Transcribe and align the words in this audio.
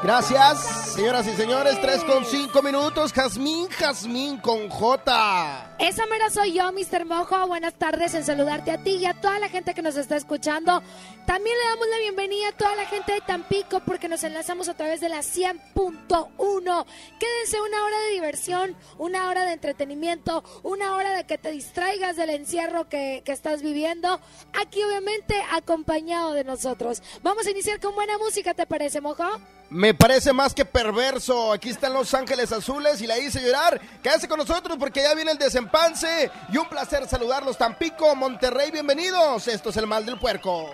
Gracias, 0.00 0.92
señoras 0.94 1.26
y 1.26 1.34
señores. 1.34 1.80
3 1.80 2.04
con 2.04 2.24
5 2.24 2.62
minutos. 2.62 3.12
Jazmín, 3.12 3.68
Jazmín 3.68 4.38
con 4.38 4.68
J. 4.68 5.74
Esa 5.80 6.06
mera 6.06 6.30
soy 6.30 6.52
yo, 6.52 6.70
Mr. 6.72 7.04
Mojo. 7.04 7.48
Buenas 7.48 7.74
tardes 7.74 8.14
en 8.14 8.24
saludarte 8.24 8.70
a 8.70 8.78
ti 8.78 8.92
y 8.92 9.06
a 9.06 9.14
toda 9.14 9.40
la 9.40 9.48
gente 9.48 9.74
que 9.74 9.82
nos 9.82 9.96
está 9.96 10.14
escuchando. 10.14 10.84
También 11.26 11.56
le 11.58 11.68
damos 11.70 11.88
la 11.88 11.98
bienvenida 11.98 12.48
a 12.48 12.52
toda 12.52 12.76
la 12.76 12.86
gente 12.86 13.12
de 13.12 13.20
Tampico 13.22 13.80
porque 13.80 14.08
nos 14.08 14.22
enlazamos 14.22 14.68
a 14.68 14.74
través 14.74 15.00
de 15.00 15.08
la 15.08 15.18
100.1. 15.18 16.86
Quédense 17.18 17.60
una 17.60 17.84
hora 17.84 17.98
de 17.98 18.12
diversión, 18.12 18.76
una 18.98 19.28
hora 19.28 19.44
de 19.46 19.52
entretenimiento, 19.52 20.44
una 20.62 20.94
hora 20.94 21.12
de 21.12 21.24
que 21.24 21.38
te 21.38 21.50
distraigas 21.50 22.14
del 22.16 22.30
encierro 22.30 22.88
que, 22.88 23.22
que 23.24 23.32
estás 23.32 23.62
viviendo. 23.62 24.20
Aquí 24.60 24.80
obviamente 24.84 25.34
acompañado 25.50 26.34
de 26.34 26.44
nosotros. 26.44 27.02
Vamos 27.24 27.48
a 27.48 27.50
iniciar 27.50 27.80
con 27.80 27.96
buena 27.96 28.16
música, 28.16 28.54
¿te 28.54 28.64
parece, 28.64 29.00
Mojo? 29.00 29.24
Me 29.70 29.92
parece 29.92 30.32
más 30.32 30.54
que 30.54 30.64
perverso. 30.64 31.52
Aquí 31.52 31.68
están 31.68 31.92
Los 31.92 32.14
Ángeles 32.14 32.52
Azules 32.52 33.02
y 33.02 33.06
la 33.06 33.18
hice 33.18 33.42
llorar. 33.42 33.80
Quédese 34.02 34.26
con 34.26 34.38
nosotros 34.38 34.78
porque 34.78 35.02
ya 35.02 35.14
viene 35.14 35.32
el 35.32 35.38
desempance. 35.38 36.30
Y 36.50 36.56
un 36.56 36.68
placer 36.68 37.06
saludarlos. 37.06 37.58
Tampico, 37.58 38.14
Monterrey, 38.16 38.70
bienvenidos. 38.70 39.46
Esto 39.48 39.68
es 39.68 39.76
el 39.76 39.86
mal 39.86 40.06
del 40.06 40.18
puerco. 40.18 40.70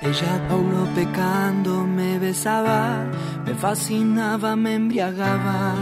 Ella, 0.00 0.48
Paulo, 0.48 0.88
pecando, 0.94 1.84
me 1.84 2.18
besaba, 2.18 3.04
me 3.44 3.54
fascinaba, 3.54 4.56
me 4.56 4.74
embriagaba. 4.74 5.74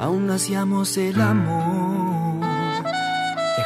Aún 0.00 0.30
hacíamos 0.30 0.96
el 0.96 1.20
amor. 1.20 2.03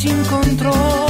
sin 0.00 0.24
control 0.24 1.09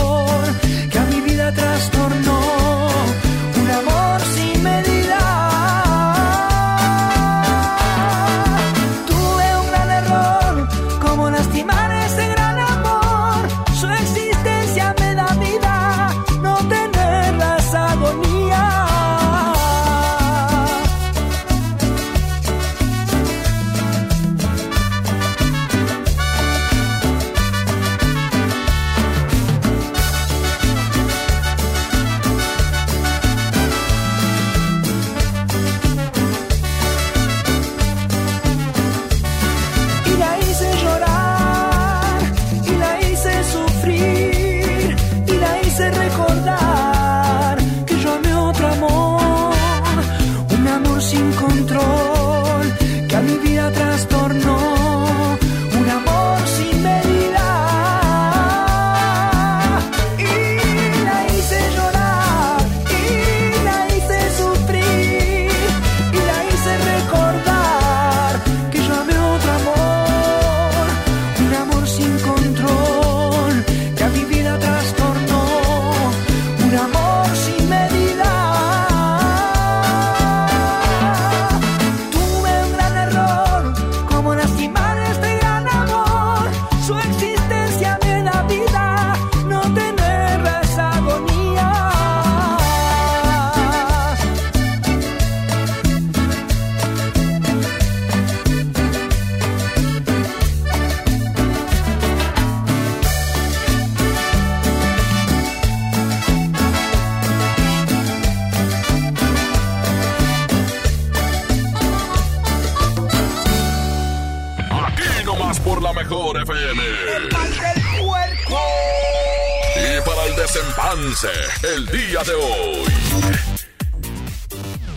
día 122.25 122.35
de 122.35 122.43
hoy. 122.43 122.87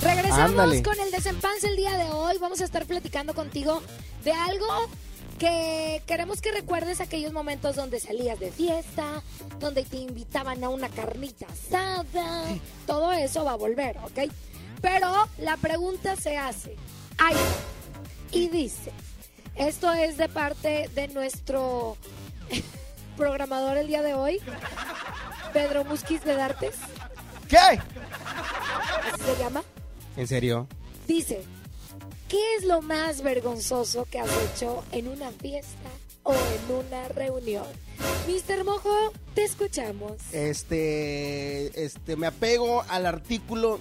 Regresamos 0.01 0.49
Ándale. 0.49 0.83
con 0.83 0.99
el 0.99 1.11
desempance 1.11 1.67
el 1.67 1.75
día 1.77 1.97
de 1.97 2.09
hoy. 2.09 2.37
Vamos 2.39 2.59
a 2.61 2.65
estar 2.65 2.85
platicando 2.85 3.33
contigo 3.33 3.81
de 4.23 4.33
algo 4.33 4.67
que 5.39 6.01
queremos 6.05 6.41
que 6.41 6.51
recuerdes 6.51 6.99
aquellos 6.99 7.31
momentos 7.31 7.75
donde 7.75 7.99
salías 7.99 8.39
de 8.39 8.51
fiesta, 8.51 9.21
donde 9.59 9.83
te 9.83 9.97
invitaban 9.97 10.63
a 10.63 10.69
una 10.69 10.89
carnita 10.89 11.47
asada. 11.47 12.45
Todo 12.85 13.13
eso 13.13 13.45
va 13.45 13.53
a 13.53 13.57
volver, 13.57 13.97
¿ok? 13.99 14.31
Pero 14.81 15.29
la 15.37 15.55
pregunta 15.57 16.15
se 16.17 16.37
hace. 16.37 16.75
Ay, 17.17 17.35
y 18.31 18.49
dice, 18.49 18.91
esto 19.55 19.93
es 19.93 20.17
de 20.17 20.27
parte 20.27 20.89
de 20.93 21.07
nuestro 21.09 21.95
programador 23.17 23.77
el 23.77 23.87
día 23.87 24.01
de 24.01 24.13
hoy, 24.13 24.39
Pedro 25.53 25.85
Musquiz 25.85 26.21
de 26.23 26.35
Dartes. 26.35 26.75
¿Qué? 27.53 27.79
se 29.23 29.37
llama. 29.37 29.63
¿En 30.17 30.27
serio? 30.27 30.67
Dice, 31.07 31.43
¿qué 32.27 32.55
es 32.55 32.65
lo 32.65 32.81
más 32.81 33.21
vergonzoso 33.21 34.05
que 34.09 34.19
has 34.19 34.31
hecho 34.51 34.83
en 34.91 35.07
una 35.07 35.29
fiesta 35.29 35.89
o 36.23 36.33
en 36.33 36.75
una 36.75 37.07
reunión? 37.09 37.67
Mister 38.25 38.63
Mojo, 38.63 39.13
te 39.35 39.43
escuchamos. 39.43 40.13
Este, 40.31 41.85
este, 41.85 42.15
me 42.15 42.25
apego 42.25 42.83
al 42.89 43.05
artículo. 43.05 43.79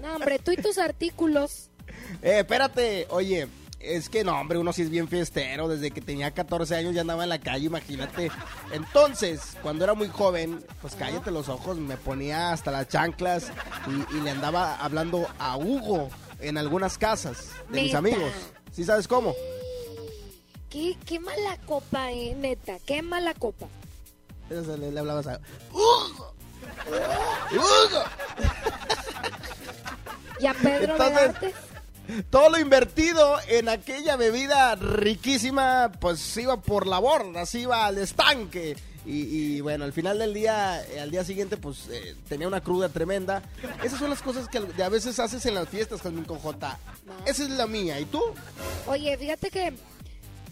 No, 0.00 0.14
hombre, 0.14 0.38
tú 0.38 0.52
y 0.52 0.56
tus 0.56 0.78
artículos. 0.78 1.70
Eh, 2.22 2.40
espérate, 2.40 3.06
oye, 3.10 3.48
es 3.94 4.08
que 4.08 4.24
no, 4.24 4.38
hombre, 4.40 4.58
uno 4.58 4.72
sí 4.72 4.82
es 4.82 4.90
bien 4.90 5.08
fiestero. 5.08 5.68
Desde 5.68 5.90
que 5.90 6.00
tenía 6.00 6.30
14 6.32 6.74
años 6.76 6.94
ya 6.94 7.02
andaba 7.02 7.22
en 7.22 7.28
la 7.28 7.38
calle, 7.38 7.66
imagínate. 7.66 8.30
Entonces, 8.72 9.56
cuando 9.62 9.84
era 9.84 9.94
muy 9.94 10.08
joven, 10.08 10.64
pues 10.80 10.94
cállate 10.94 11.30
los 11.30 11.48
ojos, 11.48 11.76
me 11.78 11.96
ponía 11.96 12.52
hasta 12.52 12.70
las 12.70 12.88
chanclas 12.88 13.52
y, 13.86 14.16
y 14.16 14.20
le 14.20 14.30
andaba 14.30 14.76
hablando 14.76 15.26
a 15.38 15.56
Hugo 15.56 16.08
en 16.40 16.58
algunas 16.58 16.98
casas 16.98 17.50
de 17.70 17.82
mis 17.82 17.94
amigos. 17.94 18.32
¿Sí 18.72 18.84
sabes 18.84 19.08
cómo? 19.08 19.34
¿Qué, 20.68 20.96
qué 21.06 21.18
mala 21.20 21.56
copa, 21.64 22.10
eh, 22.12 22.34
neta, 22.36 22.76
qué 22.84 23.00
mala 23.02 23.32
copa. 23.34 23.66
Le, 24.50 24.90
le 24.92 25.00
hablabas 25.00 25.26
a 25.28 25.40
Hugo. 25.72 26.34
Hugo. 27.52 28.02
Y 30.38 30.46
a 30.46 30.54
Pedro 30.54 30.92
Entonces- 30.92 31.54
Todo 32.30 32.50
lo 32.50 32.58
invertido 32.58 33.36
en 33.48 33.68
aquella 33.68 34.16
bebida 34.16 34.74
riquísima, 34.76 35.90
pues 36.00 36.36
iba 36.36 36.60
por 36.60 36.86
la 36.86 36.98
borda, 36.98 37.42
así 37.42 37.60
iba 37.60 37.86
al 37.86 37.98
estanque. 37.98 38.76
Y, 39.04 39.56
y, 39.56 39.60
bueno, 39.60 39.84
al 39.84 39.92
final 39.92 40.18
del 40.18 40.34
día, 40.34 40.84
eh, 40.84 40.98
al 40.98 41.12
día 41.12 41.22
siguiente, 41.24 41.56
pues 41.56 41.86
eh, 41.90 42.16
tenía 42.28 42.48
una 42.48 42.60
cruda 42.60 42.88
tremenda. 42.88 43.40
Esas 43.84 44.00
son 44.00 44.10
las 44.10 44.20
cosas 44.20 44.48
que 44.48 44.58
a 44.82 44.88
veces 44.88 45.20
haces 45.20 45.46
en 45.46 45.54
las 45.54 45.68
fiestas, 45.68 46.02
Jasmine 46.02 46.26
con 46.26 46.40
J. 46.40 46.76
Esa 47.24 47.44
es 47.44 47.50
la 47.50 47.68
mía. 47.68 48.00
¿Y 48.00 48.04
tú? 48.06 48.20
Oye, 48.88 49.16
fíjate 49.16 49.50
que 49.50 49.74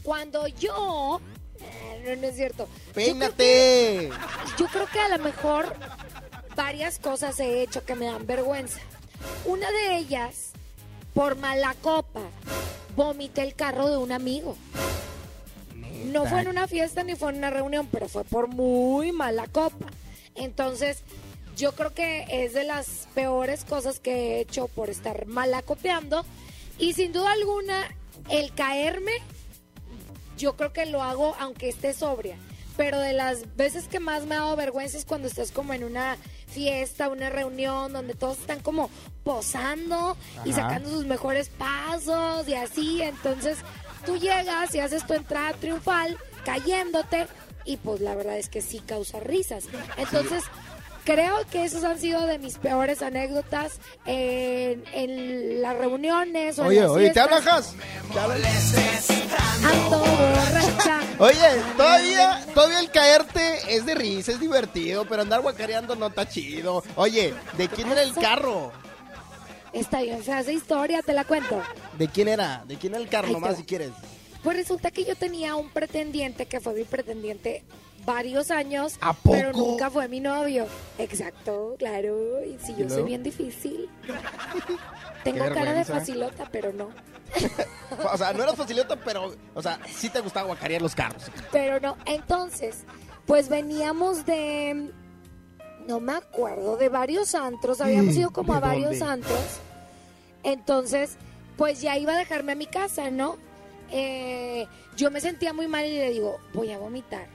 cuando 0.04 0.46
yo... 0.46 1.20
eh, 1.60 2.14
No, 2.14 2.20
no 2.22 2.28
es 2.28 2.36
cierto. 2.36 2.68
Yo 2.68 2.92
creo, 2.92 2.92
que, 2.92 3.10
¡Peínate! 3.10 4.10
yo 4.56 4.66
creo 4.68 4.86
que 4.86 5.00
a 5.00 5.16
lo 5.16 5.24
mejor 5.24 5.74
varias 6.54 7.00
cosas 7.00 7.40
he 7.40 7.60
hecho 7.62 7.84
que 7.84 7.96
me 7.96 8.06
dan 8.06 8.24
vergüenza. 8.24 8.78
Una 9.46 9.68
de 9.72 9.96
ellas, 9.98 10.52
por 11.14 11.36
mala 11.36 11.74
copa, 11.80 12.20
vomité 12.96 13.42
el 13.42 13.54
carro 13.54 13.88
de 13.88 13.96
un 13.96 14.12
amigo. 14.12 14.56
No 16.06 16.26
fue 16.26 16.42
en 16.42 16.48
una 16.48 16.68
fiesta 16.68 17.02
ni 17.02 17.14
fue 17.14 17.30
en 17.30 17.38
una 17.38 17.50
reunión, 17.50 17.88
pero 17.90 18.08
fue 18.08 18.24
por 18.24 18.48
muy 18.48 19.12
mala 19.12 19.46
copa. 19.46 19.86
Entonces, 20.34 21.02
yo 21.56 21.72
creo 21.72 21.94
que 21.94 22.26
es 22.28 22.52
de 22.52 22.64
las 22.64 23.08
peores 23.14 23.64
cosas 23.64 24.00
que 24.00 24.12
he 24.12 24.40
hecho 24.40 24.68
por 24.68 24.90
estar 24.90 25.26
malacopeando. 25.26 26.24
Y 26.78 26.92
sin 26.94 27.12
duda 27.12 27.32
alguna, 27.32 27.88
el 28.28 28.52
caerme, 28.52 29.12
yo 30.36 30.56
creo 30.56 30.72
que 30.72 30.86
lo 30.86 31.02
hago 31.02 31.36
aunque 31.38 31.68
esté 31.68 31.94
sobria. 31.94 32.36
Pero 32.76 32.98
de 32.98 33.12
las 33.12 33.56
veces 33.56 33.86
que 33.86 34.00
más 34.00 34.26
me 34.26 34.34
ha 34.34 34.40
dado 34.40 34.56
vergüenza 34.56 34.98
es 34.98 35.04
cuando 35.04 35.28
estás 35.28 35.52
como 35.52 35.74
en 35.74 35.84
una 35.84 36.16
fiesta, 36.48 37.08
una 37.08 37.30
reunión, 37.30 37.92
donde 37.92 38.14
todos 38.14 38.38
están 38.38 38.60
como 38.60 38.90
posando 39.22 40.16
y 40.44 40.52
sacando 40.52 40.90
sus 40.90 41.06
mejores 41.06 41.50
pasos 41.50 42.48
y 42.48 42.54
así. 42.54 43.02
Entonces 43.02 43.58
tú 44.04 44.16
llegas 44.16 44.74
y 44.74 44.80
haces 44.80 45.06
tu 45.06 45.14
entrada 45.14 45.52
triunfal 45.54 46.18
cayéndote 46.44 47.26
y 47.64 47.76
pues 47.78 48.00
la 48.00 48.14
verdad 48.14 48.38
es 48.38 48.48
que 48.48 48.60
sí 48.60 48.80
causa 48.80 49.20
risas. 49.20 49.64
Entonces 49.96 50.44
creo 51.04 51.36
que 51.50 51.64
esos 51.64 51.84
han 51.84 51.98
sido 51.98 52.26
de 52.26 52.38
mis 52.38 52.58
peores 52.58 53.02
anécdotas 53.02 53.78
en, 54.06 54.84
en 54.92 55.62
las 55.62 55.76
reuniones. 55.76 56.58
O 56.58 56.62
en 56.62 56.68
Oye, 56.68 56.80
las 56.80 56.90
oye, 56.90 57.10
¿te 57.10 57.20
hablas. 57.20 57.74
Oye, 61.18 61.62
todavía, 61.76 62.46
todavía 62.54 62.80
el 62.80 62.90
caerte 62.90 63.58
es 63.68 63.86
de 63.86 63.94
risa, 63.94 64.32
es 64.32 64.40
divertido, 64.40 65.06
pero 65.08 65.22
andar 65.22 65.40
guacareando 65.40 65.94
no 65.94 66.08
está 66.08 66.28
chido. 66.28 66.82
Oye, 66.96 67.34
¿de 67.56 67.68
quién 67.68 67.90
era 67.90 68.02
el 68.02 68.14
carro? 68.14 68.72
Está 69.72 70.02
bien 70.02 70.22
fea 70.22 70.40
esa 70.40 70.52
historia, 70.52 71.02
te 71.02 71.12
la 71.12 71.24
cuento. 71.24 71.60
¿De 71.98 72.08
quién 72.08 72.28
era? 72.28 72.64
¿De 72.66 72.76
quién 72.76 72.94
era 72.94 73.02
el 73.02 73.08
carro? 73.08 73.28
Nomás 73.28 73.56
si 73.56 73.64
quieres. 73.64 73.90
Pues 74.42 74.56
resulta 74.56 74.90
que 74.90 75.04
yo 75.04 75.16
tenía 75.16 75.56
un 75.56 75.70
pretendiente 75.70 76.46
que 76.46 76.60
fue 76.60 76.74
mi 76.74 76.84
pretendiente 76.84 77.64
varios 78.04 78.50
años, 78.50 78.94
¿A 79.00 79.12
poco? 79.12 79.36
pero 79.36 79.52
nunca 79.52 79.90
fue 79.90 80.08
mi 80.08 80.20
novio. 80.20 80.66
Exacto, 80.98 81.74
claro. 81.78 82.44
Y 82.44 82.58
si 82.64 82.72
¿Y 82.72 82.76
yo 82.76 82.88
soy 82.88 83.04
bien 83.04 83.22
difícil. 83.22 83.88
Tengo 85.24 85.44
cara 85.54 85.72
de 85.72 85.84
facilota, 85.84 86.48
pero 86.50 86.72
no. 86.72 86.90
O 88.12 88.16
sea, 88.18 88.32
no 88.32 88.42
eras 88.42 88.56
facilito, 88.56 88.96
pero, 89.04 89.34
o 89.54 89.62
sea, 89.62 89.78
sí 89.88 90.08
te 90.08 90.20
gustaba 90.20 90.46
guacarear 90.46 90.82
los 90.82 90.94
carros. 90.94 91.24
Pero 91.52 91.78
no. 91.80 91.96
Entonces, 92.06 92.84
pues 93.26 93.48
veníamos 93.48 94.26
de. 94.26 94.90
No 95.86 96.00
me 96.00 96.12
acuerdo, 96.14 96.76
de 96.76 96.88
varios 96.88 97.34
antros. 97.34 97.80
Habíamos 97.80 98.14
ido 98.16 98.30
como 98.30 98.52
¿de 98.52 98.58
a 98.58 98.60
varios 98.60 98.98
dónde? 98.98 99.04
antros. 99.14 99.60
Entonces, 100.42 101.16
pues 101.56 101.80
ya 101.80 101.96
iba 101.98 102.14
a 102.14 102.18
dejarme 102.18 102.52
a 102.52 102.56
mi 102.56 102.66
casa, 102.66 103.10
¿no? 103.10 103.36
Eh, 103.90 104.66
yo 104.96 105.10
me 105.10 105.20
sentía 105.20 105.52
muy 105.52 105.68
mal 105.68 105.84
y 105.84 105.92
le 105.96 106.10
digo, 106.10 106.38
voy 106.52 106.72
a 106.72 106.78
vomitar. 106.78 107.26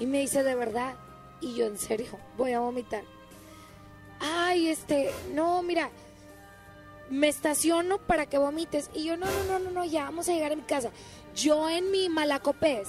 Y 0.00 0.06
me 0.06 0.18
dice, 0.20 0.42
¿de 0.42 0.54
verdad? 0.56 0.94
Y 1.40 1.54
yo, 1.54 1.66
en 1.66 1.78
serio, 1.78 2.18
voy 2.36 2.52
a 2.52 2.60
vomitar. 2.60 3.04
Ay, 4.18 4.68
este, 4.68 5.10
no, 5.32 5.62
mira, 5.62 5.90
me 7.10 7.28
estaciono 7.28 7.98
para 7.98 8.26
que 8.26 8.38
vomites. 8.38 8.90
Y 8.94 9.04
yo, 9.04 9.16
no, 9.16 9.26
no, 9.26 9.44
no, 9.44 9.58
no, 9.58 9.70
no, 9.70 9.84
ya 9.84 10.04
vamos 10.04 10.28
a 10.28 10.32
llegar 10.32 10.52
a 10.52 10.56
mi 10.56 10.62
casa. 10.62 10.90
Yo 11.34 11.68
en 11.68 11.90
mi 11.90 12.08
malacopés 12.08 12.88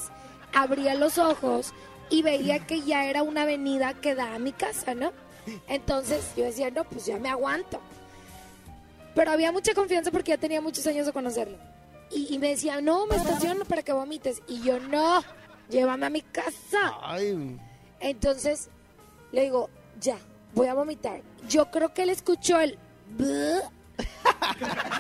abría 0.54 0.96
los 0.96 1.18
ojos 1.18 1.74
y 2.10 2.22
veía 2.22 2.66
que 2.66 2.82
ya 2.82 3.06
era 3.06 3.24
una 3.24 3.44
avenida 3.44 3.94
que 3.94 4.16
da 4.16 4.36
a 4.36 4.40
mi 4.40 4.54
casa, 4.54 4.96
¿no? 4.96 5.12
Entonces 5.68 6.32
yo 6.36 6.44
decía, 6.44 6.72
no, 6.72 6.84
pues 6.86 7.06
ya 7.06 7.18
me 7.18 7.30
aguanto. 7.30 7.80
Pero 9.16 9.32
había 9.32 9.52
mucha 9.52 9.74
confianza 9.74 10.12
porque 10.12 10.32
ya 10.32 10.38
tenía 10.38 10.62
muchos 10.62 10.88
años 10.88 11.06
de 11.06 11.14
conocerlo. 11.14 11.58
Y, 12.10 12.34
y 12.34 12.40
me 12.40 12.50
decía, 12.50 12.82
no, 12.82 13.06
me 13.08 13.16
estaciono 13.16 13.66
para 13.66 13.84
que 13.84 13.94
vomites. 13.94 14.42
Y 14.48 14.62
yo, 14.62 14.80
no, 14.80 15.24
llévame 15.72 16.06
a 16.06 16.10
mi 16.10 16.22
casa. 16.22 16.94
Ay, 17.02 17.58
Entonces 18.00 18.70
le 19.32 19.44
digo, 19.44 19.70
ya, 20.00 20.18
voy 20.54 20.68
a 20.68 20.74
vomitar. 20.76 21.22
Yo 21.48 21.72
creo 21.72 21.94
que 21.94 22.04
él 22.04 22.10
escuchó 22.10 22.60
el 22.60 22.78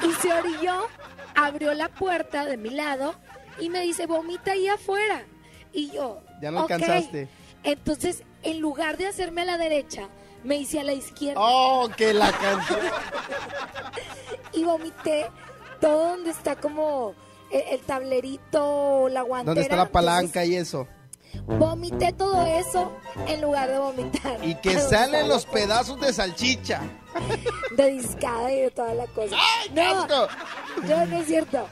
y 0.07 0.11
se 0.21 0.33
orilló, 0.33 0.87
abrió 1.35 1.73
la 1.73 1.89
puerta 1.89 2.45
de 2.45 2.57
mi 2.57 2.69
lado 2.71 3.15
y 3.59 3.69
me 3.69 3.81
dice, 3.81 4.05
vomita 4.07 4.53
ahí 4.53 4.67
afuera. 4.67 5.23
Y 5.73 5.91
yo, 5.91 6.21
Ya 6.41 6.51
no 6.51 6.63
"Ok". 6.63 6.71
alcanzaste. 6.71 7.29
Entonces, 7.63 8.23
en 8.43 8.59
lugar 8.59 8.97
de 8.97 9.07
hacerme 9.07 9.41
a 9.41 9.45
la 9.45 9.57
derecha, 9.57 10.09
me 10.43 10.57
hice 10.57 10.79
a 10.79 10.83
la 10.83 10.93
izquierda 10.93 11.39
oh, 11.39 11.89
que 11.95 12.13
la 12.13 12.31
canción. 12.31 12.79
y 14.53 14.63
vomité 14.63 15.27
todo 15.79 16.09
donde 16.15 16.31
está 16.31 16.55
como 16.55 17.13
el, 17.51 17.61
el 17.61 17.79
tablerito, 17.81 19.09
la 19.09 19.21
guantera. 19.21 19.45
¿Dónde 19.45 19.61
está 19.61 19.75
la 19.75 19.91
palanca 19.91 20.45
y 20.45 20.55
eso? 20.55 20.87
Vomité 21.45 22.11
todo 22.11 22.45
eso 22.45 22.91
en 23.27 23.41
lugar 23.41 23.69
de 23.69 23.79
vomitar. 23.79 24.37
Y 24.43 24.55
que 24.55 24.77
salen 24.79 25.27
los 25.27 25.45
pedazos 25.45 25.99
de 25.99 26.13
salchicha. 26.13 26.81
de 27.75 27.91
discada 27.91 28.51
y 28.51 28.61
de 28.61 28.71
toda 28.71 28.93
la 28.93 29.07
cosa. 29.07 29.35
¡Ay, 29.37 29.69
no, 29.73 30.07
no, 30.07 31.05
no 31.05 31.17
es 31.17 31.27
cierto. 31.27 31.67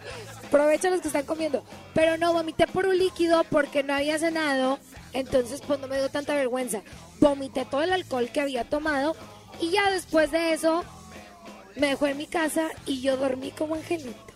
Aprovecha 0.47 0.89
los 0.89 1.01
que 1.01 1.07
están 1.07 1.25
comiendo. 1.25 1.63
Pero 1.93 2.17
no, 2.17 2.33
vomité 2.33 2.67
por 2.67 2.87
un 2.87 2.97
líquido 2.97 3.43
porque 3.49 3.83
no 3.83 3.93
había 3.93 4.17
cenado. 4.17 4.79
Entonces, 5.13 5.61
pues 5.65 5.79
no 5.79 5.87
me 5.87 5.97
dio 5.97 6.09
tanta 6.09 6.33
vergüenza. 6.35 6.81
Vomité 7.19 7.65
todo 7.65 7.83
el 7.83 7.93
alcohol 7.93 8.29
que 8.31 8.41
había 8.41 8.63
tomado. 8.63 9.15
Y 9.59 9.71
ya 9.71 9.91
después 9.91 10.31
de 10.31 10.53
eso, 10.53 10.83
me 11.75 11.87
dejó 11.87 12.07
en 12.07 12.17
mi 12.17 12.27
casa 12.27 12.69
y 12.85 13.01
yo 13.01 13.17
dormí 13.17 13.51
como 13.51 13.75
angelito. 13.75 14.28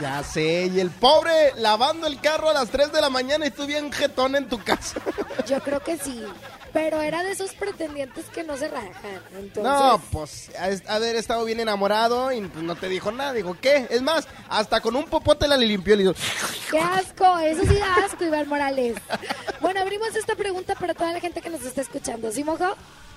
Ya 0.00 0.22
sé, 0.22 0.70
y 0.72 0.80
el 0.80 0.90
pobre 0.90 1.52
lavando 1.56 2.06
el 2.06 2.20
carro 2.20 2.48
a 2.50 2.54
las 2.54 2.70
3 2.70 2.92
de 2.92 3.00
la 3.00 3.10
mañana 3.10 3.46
y 3.46 3.50
tú 3.50 3.66
bien 3.66 3.92
jetón 3.92 4.34
en 4.36 4.48
tu 4.48 4.58
casa. 4.62 5.00
Yo 5.46 5.60
creo 5.60 5.80
que 5.80 5.96
sí. 5.98 6.24
Pero 6.72 7.02
era 7.02 7.22
de 7.22 7.32
esos 7.32 7.52
pretendientes 7.52 8.24
que 8.30 8.42
no 8.44 8.56
se 8.56 8.68
rajan. 8.68 8.94
Entonces, 9.36 9.62
No, 9.62 10.00
pues, 10.10 10.50
ha- 10.58 10.94
haber 10.94 11.16
estado 11.16 11.44
bien 11.44 11.60
enamorado 11.60 12.32
y 12.32 12.40
pues, 12.40 12.64
no 12.64 12.74
te 12.76 12.88
dijo 12.88 13.12
nada. 13.12 13.34
Dijo, 13.34 13.54
¿qué? 13.60 13.86
Es 13.90 14.00
más, 14.00 14.26
hasta 14.48 14.80
con 14.80 14.96
un 14.96 15.04
popote 15.04 15.46
la 15.46 15.58
le 15.58 15.66
limpió. 15.66 15.94
Le 15.96 16.04
dijo, 16.04 16.14
¡Qué 16.70 16.78
asco! 16.78 17.38
Eso 17.40 17.60
sí 17.62 17.74
da 17.74 17.96
asco, 18.06 18.24
Iván 18.24 18.48
Morales. 18.48 18.96
Bueno, 19.60 19.80
abrimos 19.80 20.16
esta 20.16 20.34
pregunta 20.34 20.74
para 20.74 20.94
toda 20.94 21.12
la 21.12 21.20
gente 21.20 21.42
que 21.42 21.50
nos 21.50 21.62
está 21.62 21.82
escuchando. 21.82 22.32
¿Sí, 22.32 22.42
mojo? 22.42 22.74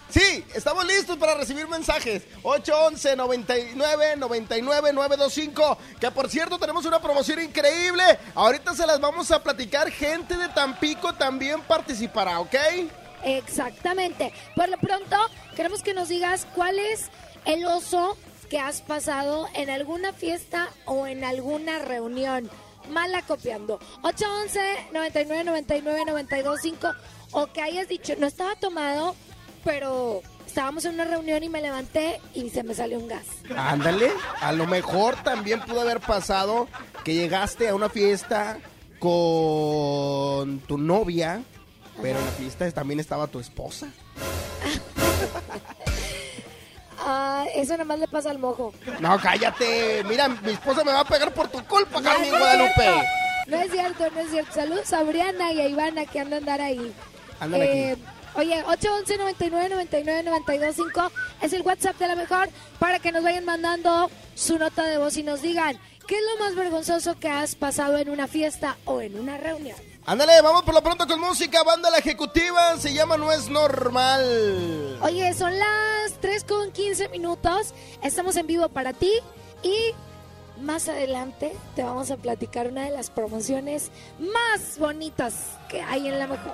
Sí, 0.10 0.46
estamos 0.54 0.86
listos 0.86 1.18
para 1.18 1.36
recibir 1.36 1.68
mensajes. 1.68 2.24
811 2.44 3.16
99 3.16 4.16
99 4.18 4.94
925. 4.94 5.78
Que 6.00 6.12
por 6.12 6.30
cierto, 6.30 6.58
tenemos 6.60 6.86
una 6.86 7.02
promoción 7.02 7.42
increíble. 7.42 8.04
Ahorita 8.36 8.74
se 8.76 8.86
las 8.86 9.00
vamos 9.00 9.32
a 9.32 9.42
platicar. 9.42 9.92
Gente 9.92 10.38
de 10.38 10.48
Tampico 10.50 11.14
también 11.14 11.62
participará, 11.62 12.40
¿ok? 12.40 12.56
Exactamente. 13.24 14.32
Por 14.56 14.70
lo 14.70 14.78
pronto, 14.78 15.18
queremos 15.56 15.82
que 15.82 15.94
nos 15.94 16.10
digas 16.10 16.46
cuál 16.54 16.78
es 16.78 17.10
el 17.46 17.66
oso 17.66 18.18
que 18.50 18.60
has 18.60 18.82
pasado 18.82 19.48
en 19.56 19.72
alguna 19.72 20.14
fiesta 20.14 20.70
o 20.86 21.08
en 21.08 21.24
alguna 21.24 21.80
reunión. 21.80 22.50
Mala 22.92 23.24
copiando. 23.24 23.80
811 24.04 24.90
99 24.94 25.44
99 25.44 26.06
925 26.06 26.94
o 27.32 27.48
que 27.48 27.62
hayas 27.62 27.88
dicho, 27.88 28.14
no 28.18 28.28
estaba 28.28 28.56
tomado, 28.56 29.16
pero 29.65 30.22
estábamos 30.48 30.86
en 30.86 30.93
una 30.93 31.03
reunión 31.03 31.43
y 31.43 31.50
me 31.50 31.62
levanté 31.62 32.22
y 32.34 32.50
se 32.51 32.63
me 32.63 32.74
salió 32.74 32.98
un 33.00 33.10
gas. 33.10 33.25
Ándale, 33.57 34.10
a 34.39 34.53
lo 34.53 34.65
mejor 34.67 35.15
también 35.24 35.60
pudo 35.60 35.81
haber 35.81 36.00
pasado 36.00 36.69
que 37.03 37.13
llegaste 37.13 37.67
a 37.67 37.75
una 37.75 37.89
fiesta 37.89 38.60
con 39.00 40.60
tu 40.60 40.77
novia, 40.77 41.41
pero 42.01 42.17
en 42.19 42.25
la 42.25 42.31
fiesta 42.31 42.72
también 42.72 43.00
estaba 43.01 43.27
tu 43.27 43.39
esposa. 43.41 43.88
Ah, 47.07 47.45
eso 47.53 47.74
nada 47.74 47.84
más 47.84 48.00
le 48.00 48.07
pasa 48.07 48.31
al 48.31 48.39
mojo. 48.39 48.74
No, 49.00 49.19
cállate. 49.19 50.03
Mira, 50.05 50.27
mi 50.27 50.51
esposa 50.53 50.84
me 50.84 50.91
va 50.91 51.01
a 51.01 51.05
pegar 51.05 51.31
por 51.36 51.48
tu 51.50 51.63
culpa, 51.65 52.01
Carmen 52.01 52.31
no 52.31 52.36
es 52.38 52.41
Guadalupe. 52.41 52.74
cierto, 52.81 53.01
No 53.48 53.57
es 53.62 53.72
cierto, 53.72 54.10
no 54.12 54.19
es 54.22 54.29
cierto. 54.31 54.53
Saludos 54.53 54.93
a 54.93 55.03
Briana 55.03 55.51
y 55.51 55.62
a 55.62 55.67
Ivana 55.67 56.05
que 56.07 56.19
andan 56.19 56.34
a 56.34 56.38
andar 56.38 56.62
ahí. 56.62 56.91
Andan 57.39 57.62
Eh, 57.62 57.91
aquí. 57.91 58.01
Oye, 58.38 58.63
811 58.68 59.18
99 59.18 59.70
99 59.70 60.24
925 60.24 61.12
es 61.42 61.54
el 61.54 61.62
WhatsApp 61.62 61.98
de 61.98 62.08
la 62.08 62.15
mejor 62.15 62.50
para 62.80 63.00
que 63.00 63.13
nos 63.13 63.24
vayan 63.24 63.46
mandando 63.46 64.10
su 64.36 64.58
nota 64.60 64.84
de 64.84 64.98
voz 64.98 65.15
y 65.15 65.24
nos 65.24 65.42
digan 65.42 65.80
qué 66.06 66.18
es 66.18 66.24
lo 66.34 66.44
más 66.44 66.54
vergonzoso 66.54 67.18
que 67.18 67.30
has 67.30 67.56
pasado 67.56 67.98
en 67.98 68.10
una 68.10 68.27
fiesta 68.27 68.77
o 68.84 69.00
en 69.00 69.18
una 69.18 69.38
reunión. 69.38 69.77
Ándale, 70.06 70.42
vamos 70.42 70.63
por 70.63 70.74
lo 70.74 70.84
pronto 70.84 71.08
con 71.08 71.20
música. 71.20 71.63
Banda 71.63 71.89
La 71.89 71.98
Ejecutiva 71.98 72.77
se 72.77 72.94
llama 72.94 73.15
No 73.15 73.32
es 73.32 73.50
Normal. 73.50 75.00
Oye, 75.01 75.34
son 75.34 75.58
las 75.58 76.20
3 76.20 76.44
con 76.44 76.72
15 76.74 77.08
minutos. 77.10 77.74
Estamos 78.04 78.36
en 78.36 78.48
vivo 78.48 78.68
para 78.68 78.92
ti 78.92 79.13
y 79.63 79.94
más 80.62 80.89
adelante 80.89 81.56
te 81.75 81.84
vamos 81.84 82.12
a 82.12 82.18
platicar 82.18 82.68
una 82.68 82.84
de 82.84 82.92
las 82.92 83.10
promociones 83.10 83.92
más 84.20 84.77
bonitas 84.77 85.58
que 85.70 85.82
hay 85.82 86.08
en 86.10 86.20
la 86.20 86.27
mejor. 86.27 86.54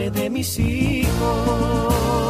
Madre 0.00 0.10
de 0.10 0.30
mis 0.30 0.58
hijos. 0.58 2.29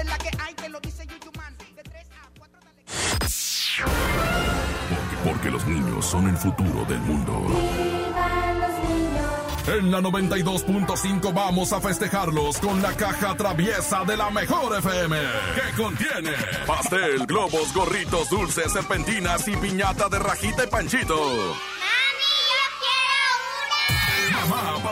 son 6.11 6.27
el 6.27 6.35
futuro 6.35 6.83
del 6.89 6.99
mundo. 6.99 7.41
En 9.67 9.89
la 9.89 10.01
92.5 10.01 11.33
vamos 11.33 11.71
a 11.71 11.79
festejarlos 11.79 12.57
con 12.57 12.81
la 12.81 12.91
caja 12.97 13.33
traviesa 13.37 14.03
de 14.03 14.17
la 14.17 14.29
mejor 14.29 14.77
FM. 14.77 15.17
Que 15.55 15.81
contiene 15.81 16.31
pastel, 16.67 17.25
globos, 17.25 17.73
gorritos, 17.73 18.29
dulces, 18.29 18.73
serpentinas 18.73 19.47
y 19.47 19.55
piñata 19.55 20.09
de 20.09 20.19
rajita 20.19 20.65
y 20.65 20.67
panchito. 20.67 21.15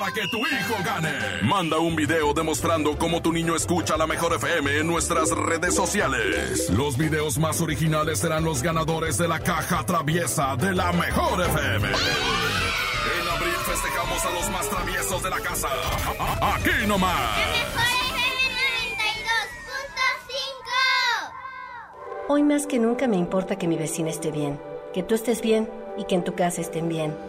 Para 0.10 0.22
que 0.22 0.28
tu 0.28 0.38
hijo 0.40 0.84
gane. 0.84 1.12
Manda 1.44 1.80
un 1.80 1.96
video 1.96 2.34
demostrando 2.34 2.98
cómo 2.98 3.22
tu 3.22 3.32
niño 3.32 3.56
escucha 3.56 3.98
la 3.98 4.08
mejor 4.08 4.34
FM 4.34 4.80
en 4.80 4.88
nuestras 4.88 5.30
redes 5.32 5.76
sociales. 5.76 6.70
Los 6.70 6.98
videos 6.98 7.38
más 7.38 7.62
originales 7.62 8.20
serán 8.20 8.44
los 8.44 8.62
ganadores 8.62 9.18
de 9.18 9.28
la 9.28 9.40
caja 9.40 9.86
traviesa 9.86 10.56
de 10.56 10.74
la 10.74 10.92
mejor 10.94 11.42
FM. 11.42 11.88
En 11.88 13.28
abril 13.36 13.56
festejamos 13.66 14.26
a 14.26 14.32
los 14.32 14.50
más 14.52 14.70
traviesos 14.70 15.24
de 15.24 15.30
la 15.30 15.40
casa. 15.40 15.70
Aquí 16.42 16.88
nomás. 16.88 17.16
Hoy 22.32 22.44
más 22.44 22.68
que 22.68 22.78
nunca 22.78 23.08
me 23.08 23.18
importa 23.18 23.58
que 23.58 23.68
mi 23.68 23.76
vecina 23.76 24.12
esté 24.12 24.30
bien, 24.30 24.60
que 24.94 25.02
tú 25.02 25.16
estés 25.16 25.42
bien 25.42 25.68
y 25.98 26.04
que 26.04 26.14
en 26.14 26.24
tu 26.24 26.36
casa 26.36 26.62
estén 26.62 26.88
bien. 26.88 27.29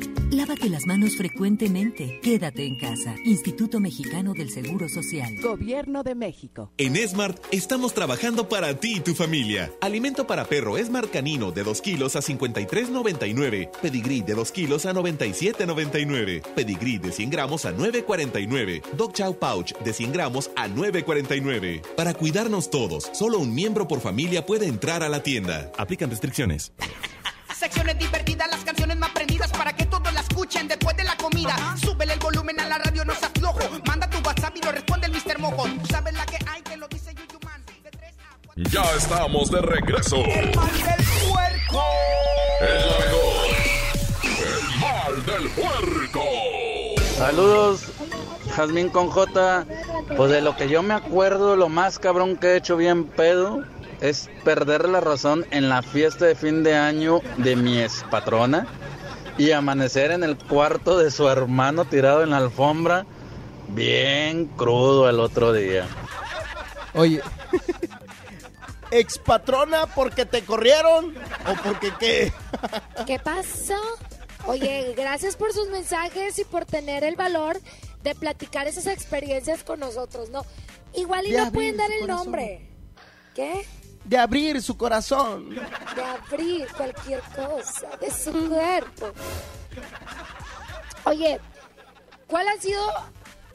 Lávate 0.41 0.69
las 0.69 0.87
manos 0.87 1.17
frecuentemente. 1.17 2.19
Quédate 2.23 2.65
en 2.65 2.75
casa. 2.75 3.13
Instituto 3.25 3.79
Mexicano 3.79 4.33
del 4.33 4.49
Seguro 4.49 4.89
Social. 4.89 5.35
Gobierno 5.39 6.01
de 6.01 6.15
México. 6.15 6.73
En 6.79 6.95
Smart 7.07 7.37
estamos 7.51 7.93
trabajando 7.93 8.49
para 8.49 8.73
ti 8.79 8.95
y 8.95 8.99
tu 9.01 9.13
familia. 9.13 9.71
Alimento 9.81 10.25
para 10.25 10.45
perro 10.45 10.83
Smart 10.83 11.11
Canino 11.11 11.51
de 11.51 11.63
2 11.63 11.81
kilos 11.81 12.15
a 12.15 12.21
53.99. 12.21 13.69
Pedigrí 13.83 14.21
de 14.21 14.33
2 14.33 14.51
kilos 14.51 14.87
a 14.87 14.95
97.99. 14.95 16.41
Pedigrí 16.55 16.97
de 16.97 17.11
100 17.11 17.29
gramos 17.29 17.65
a 17.65 17.77
9.49. 17.77 18.81
Dog 18.97 19.13
Chow 19.13 19.37
Pouch 19.37 19.77
de 19.77 19.93
100 19.93 20.11
gramos 20.11 20.49
a 20.55 20.67
9.49. 20.67 21.83
Para 21.95 22.15
cuidarnos 22.15 22.71
todos, 22.71 23.11
solo 23.13 23.37
un 23.37 23.53
miembro 23.53 23.87
por 23.87 24.01
familia 24.01 24.43
puede 24.43 24.65
entrar 24.65 25.03
a 25.03 25.09
la 25.09 25.21
tienda. 25.21 25.71
Aplican 25.77 26.09
restricciones. 26.09 26.73
Secciones 27.61 27.99
divertidas, 27.99 28.49
las 28.49 28.63
canciones 28.63 28.97
más 28.97 29.11
prendidas 29.11 29.51
para 29.51 29.71
que 29.71 29.85
todos 29.85 30.11
la 30.11 30.21
escuchen 30.21 30.67
después 30.67 30.97
de 30.97 31.03
la 31.03 31.15
comida. 31.15 31.55
Súbele 31.79 32.13
el 32.13 32.19
volumen 32.19 32.59
a 32.59 32.67
la 32.67 32.79
radio, 32.79 33.05
no 33.05 33.13
se 33.13 33.27
aflojo. 33.27 33.59
Manda 33.85 34.09
tu 34.09 34.17
WhatsApp 34.27 34.57
y 34.57 34.65
lo 34.65 34.71
responde 34.71 35.05
el 35.05 35.13
Mr. 35.13 35.37
Mojo. 35.37 35.65
Tú 35.65 35.85
sabes 35.85 36.15
la 36.15 36.25
que 36.25 36.39
hay, 36.49 36.63
que 36.63 36.75
lo 36.75 36.87
dice 36.87 37.13
YouTube 37.13 37.45
Man. 37.45 37.63
De 37.83 37.91
3 37.91 38.13
a 38.17 38.37
4. 38.47 38.63
Ya 38.71 38.95
estamos 38.97 39.51
de 39.51 39.61
regreso. 39.61 40.15
El 40.15 40.55
mal 40.55 40.71
del 40.73 41.05
puerco. 41.29 41.83
El 42.61 42.83
mejor. 42.97 43.45
El 44.39 44.79
mal 44.79 45.25
del 45.27 45.49
puerco. 45.51 46.23
Saludos, 47.15 47.91
Jazmín 48.55 48.89
con 48.89 49.11
J. 49.11 49.67
Pues 50.17 50.31
de 50.31 50.41
lo 50.41 50.55
que 50.55 50.67
yo 50.67 50.81
me 50.81 50.95
acuerdo, 50.95 51.55
lo 51.55 51.69
más 51.69 51.99
cabrón 51.99 52.37
que 52.37 52.53
he 52.53 52.55
hecho 52.57 52.75
bien 52.75 53.03
pedo 53.03 53.63
es 54.01 54.29
perder 54.43 54.89
la 54.89 54.99
razón 54.99 55.45
en 55.51 55.69
la 55.69 55.83
fiesta 55.83 56.25
de 56.25 56.35
fin 56.35 56.63
de 56.63 56.75
año 56.75 57.21
de 57.37 57.55
mi 57.55 57.85
patrona 58.09 58.67
y 59.37 59.51
amanecer 59.51 60.11
en 60.11 60.23
el 60.23 60.37
cuarto 60.37 60.97
de 60.97 61.11
su 61.11 61.29
hermano 61.29 61.85
tirado 61.85 62.23
en 62.23 62.31
la 62.31 62.37
alfombra, 62.37 63.05
bien 63.69 64.47
crudo 64.47 65.07
el 65.07 65.19
otro 65.19 65.53
día. 65.53 65.87
Oye, 66.93 67.21
expatrona 68.91 69.85
porque 69.87 70.25
te 70.25 70.43
corrieron 70.43 71.15
o 71.47 71.63
porque 71.63 71.93
qué? 71.99 72.33
¿Qué 73.05 73.19
pasó? 73.19 73.79
Oye, 74.47 74.93
gracias 74.97 75.35
por 75.35 75.53
sus 75.53 75.69
mensajes 75.69 76.39
y 76.39 76.43
por 76.43 76.65
tener 76.65 77.03
el 77.03 77.15
valor 77.15 77.59
de 78.03 78.15
platicar 78.15 78.67
esas 78.67 78.87
experiencias 78.87 79.63
con 79.63 79.79
nosotros, 79.79 80.29
¿no? 80.29 80.43
Igual 80.95 81.27
y 81.27 81.31
no 81.31 81.51
pueden 81.51 81.77
dar 81.77 81.91
el 81.91 82.01
corazón. 82.01 82.25
nombre. 82.25 82.67
¿Qué? 83.35 83.65
De 84.03 84.17
abrir 84.17 84.61
su 84.61 84.75
corazón. 84.77 85.49
De 85.49 86.03
abrir 86.03 86.67
cualquier 86.75 87.21
cosa 87.21 87.97
de 87.99 88.11
su 88.11 88.31
cuerpo. 88.49 89.11
Oye, 91.05 91.39
¿Cuál 92.31 92.47
ha 92.47 92.55
sido 92.61 92.81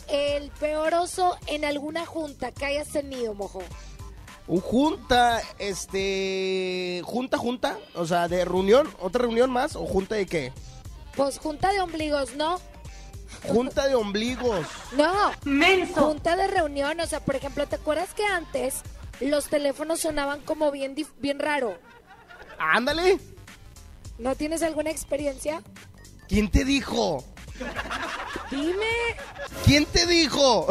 el 0.07 0.51
peor 0.51 0.93
oso 0.93 1.39
en 1.47 1.65
alguna 1.65 2.05
junta 2.05 2.53
que 2.53 2.67
hayas 2.67 2.89
tenido, 2.89 3.33
mojo? 3.33 3.63
Un 4.47 4.61
junta, 4.61 5.41
este. 5.59 7.01
Junta, 7.03 7.39
junta. 7.39 7.79
O 7.95 8.05
sea, 8.05 8.29
de 8.29 8.45
reunión, 8.45 8.87
otra 9.01 9.23
reunión 9.23 9.51
más. 9.51 9.77
¿O 9.77 9.87
junta 9.87 10.17
de 10.17 10.27
qué? 10.27 10.53
Pues 11.17 11.39
junta 11.39 11.73
de 11.73 11.81
ombligos, 11.81 12.37
¿no? 12.37 12.61
Junta 13.49 13.89
de 13.89 13.95
ombligos. 13.95 14.67
No, 14.95 15.33
junta 15.95 16.37
de 16.37 16.47
reunión. 16.47 17.01
O 17.01 17.07
sea, 17.07 17.21
por 17.21 17.35
ejemplo, 17.35 17.67
¿te 17.67 17.77
acuerdas 17.77 18.13
que 18.13 18.27
antes 18.27 18.83
los 19.21 19.47
teléfonos 19.49 20.01
sonaban 20.01 20.41
como 20.43 20.71
bien, 20.71 20.95
bien 21.19 21.39
raro? 21.39 21.79
Ándale. 22.59 23.19
¿No 24.19 24.35
tienes 24.35 24.63
alguna 24.63 24.91
experiencia? 24.91 25.63
¿Quién 26.29 26.51
te 26.51 26.65
dijo? 26.65 27.25
Dime, 28.51 28.87
¿Quién 29.65 29.87
te 29.87 30.07
dijo? 30.07 30.67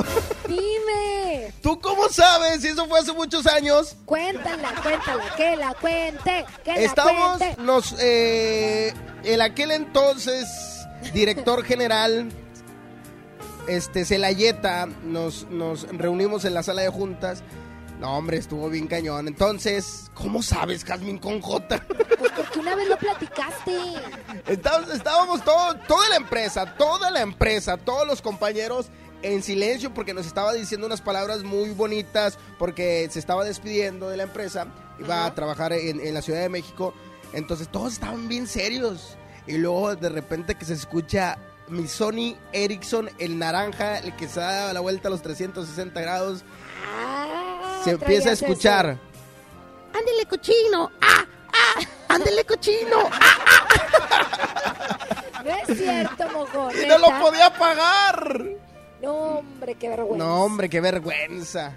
dime. 0.48 1.52
¿Tú 1.62 1.80
cómo 1.82 2.08
sabes 2.10 2.62
si 2.62 2.68
eso 2.70 2.86
fue 2.88 3.00
hace 3.00 3.12
muchos 3.14 3.46
años? 3.48 3.96
Cuéntala, 4.06 4.74
cuéntala, 4.84 5.36
que 5.36 5.56
la 5.56 5.74
cuente, 5.74 6.46
que 6.64 6.72
la 6.74 6.80
Estamos, 6.82 7.38
cuente. 7.38 7.62
nos, 7.62 7.96
eh, 8.00 8.94
en 9.24 9.42
aquel 9.42 9.72
entonces, 9.72 10.48
director 11.14 11.64
general, 11.64 12.30
este, 13.68 14.06
Celayeta, 14.06 14.86
nos, 14.86 15.48
nos 15.50 15.88
reunimos 15.90 16.46
en 16.46 16.54
la 16.54 16.62
sala 16.64 16.84
de 16.84 16.90
juntas. 16.90 17.44
No, 18.00 18.18
hombre, 18.18 18.38
estuvo 18.38 18.70
bien 18.70 18.88
cañón. 18.88 19.28
Entonces, 19.28 20.12
¿cómo 20.14 20.44
sabes, 20.44 20.84
Jazmín 20.84 21.18
con 21.18 21.42
J? 21.42 21.82
Pues 22.20 22.32
porque 22.36 22.60
una 22.60 22.76
vez 22.76 22.90
lo 22.90 22.98
platicaste. 22.98 23.78
Estábamos, 24.48 24.90
estábamos 24.94 25.44
todo- 25.44 25.76
toda 25.88 26.10
la 26.10 26.18
empresa, 26.18 26.76
toda 26.76 27.10
la 27.10 27.22
empresa, 27.22 27.78
todos 27.78 28.06
los 28.06 28.22
compañeros 28.22 28.88
en 29.22 29.42
silencio 29.42 29.94
porque 29.94 30.14
nos 30.14 30.28
estaba 30.28 30.54
diciendo 30.54 30.86
unas 30.86 31.02
palabras 31.02 31.44
muy 31.44 31.72
bonitas 31.72 32.38
porque 32.60 33.08
se 33.10 33.18
estaba 33.20 33.44
despidiendo 33.44 34.10
de 34.10 34.18
la 34.18 34.24
empresa, 34.24 34.68
iba 35.00 35.26
a 35.26 35.34
trabajar 35.34 35.74
en, 35.74 36.00
en 36.00 36.14
la 36.14 36.22
Ciudad 36.22 36.42
de 36.42 36.50
México, 36.50 36.94
entonces 37.34 37.70
todos 37.70 37.94
estaban 37.94 38.28
bien 38.28 38.46
serios 38.46 39.18
y 39.48 39.58
luego 39.58 39.96
de 39.96 40.10
repente 40.10 40.54
que 40.56 40.66
se 40.66 40.74
escucha 40.74 41.40
mi 41.70 41.88
Sony 41.88 42.36
Ericsson, 42.54 43.10
el 43.18 43.40
naranja, 43.40 43.98
el 44.00 44.16
que 44.16 44.28
se 44.28 44.42
da 44.42 44.74
la 44.74 44.82
vuelta 44.82 45.08
a 45.08 45.12
los 45.12 45.24
360 45.24 46.00
grados, 46.02 46.44
se 47.86 47.92
empieza 47.92 48.30
a 48.30 48.34
escuchar. 48.34 48.98
Ándele 49.98 50.26
cochino. 50.28 50.92
¡Ah! 51.02 51.26
¡Ah! 51.54 51.80
Ándele 52.10 52.44
cochino. 52.46 53.10
No 55.46 55.52
es 55.52 55.78
cierto, 55.78 56.28
mojo. 56.34 56.70
¡Y 56.74 56.86
no 56.88 56.98
lo 56.98 57.08
podía 57.22 57.54
pagar! 57.54 58.42
No, 59.00 59.14
hombre, 59.14 59.76
qué 59.76 59.90
vergüenza. 59.90 60.26
No, 60.26 60.44
hombre, 60.44 60.70
qué 60.70 60.82
vergüenza. 60.82 61.74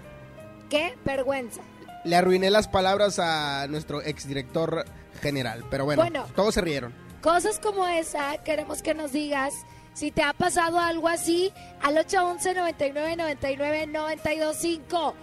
Qué 0.71 0.97
vergüenza. 1.05 1.61
Le 2.03 2.15
arruiné 2.15 2.49
las 2.49 2.67
palabras 2.67 3.19
a 3.19 3.67
nuestro 3.69 4.01
exdirector 4.01 4.85
general. 5.21 5.65
Pero 5.69 5.85
bueno, 5.85 6.01
Bueno. 6.01 6.25
todos 6.35 6.55
se 6.55 6.61
rieron. 6.61 6.95
Cosas 7.21 7.59
como 7.59 7.87
esa, 7.87 8.37
queremos 8.43 8.81
que 8.81 8.95
nos 8.95 9.11
digas 9.11 9.53
si 9.93 10.09
te 10.09 10.23
ha 10.23 10.33
pasado 10.33 10.79
algo 10.79 11.07
así 11.07 11.53
al 11.83 11.95
811 11.97 12.55
99 12.55 13.15
99 13.17 13.85
925. 13.87 15.13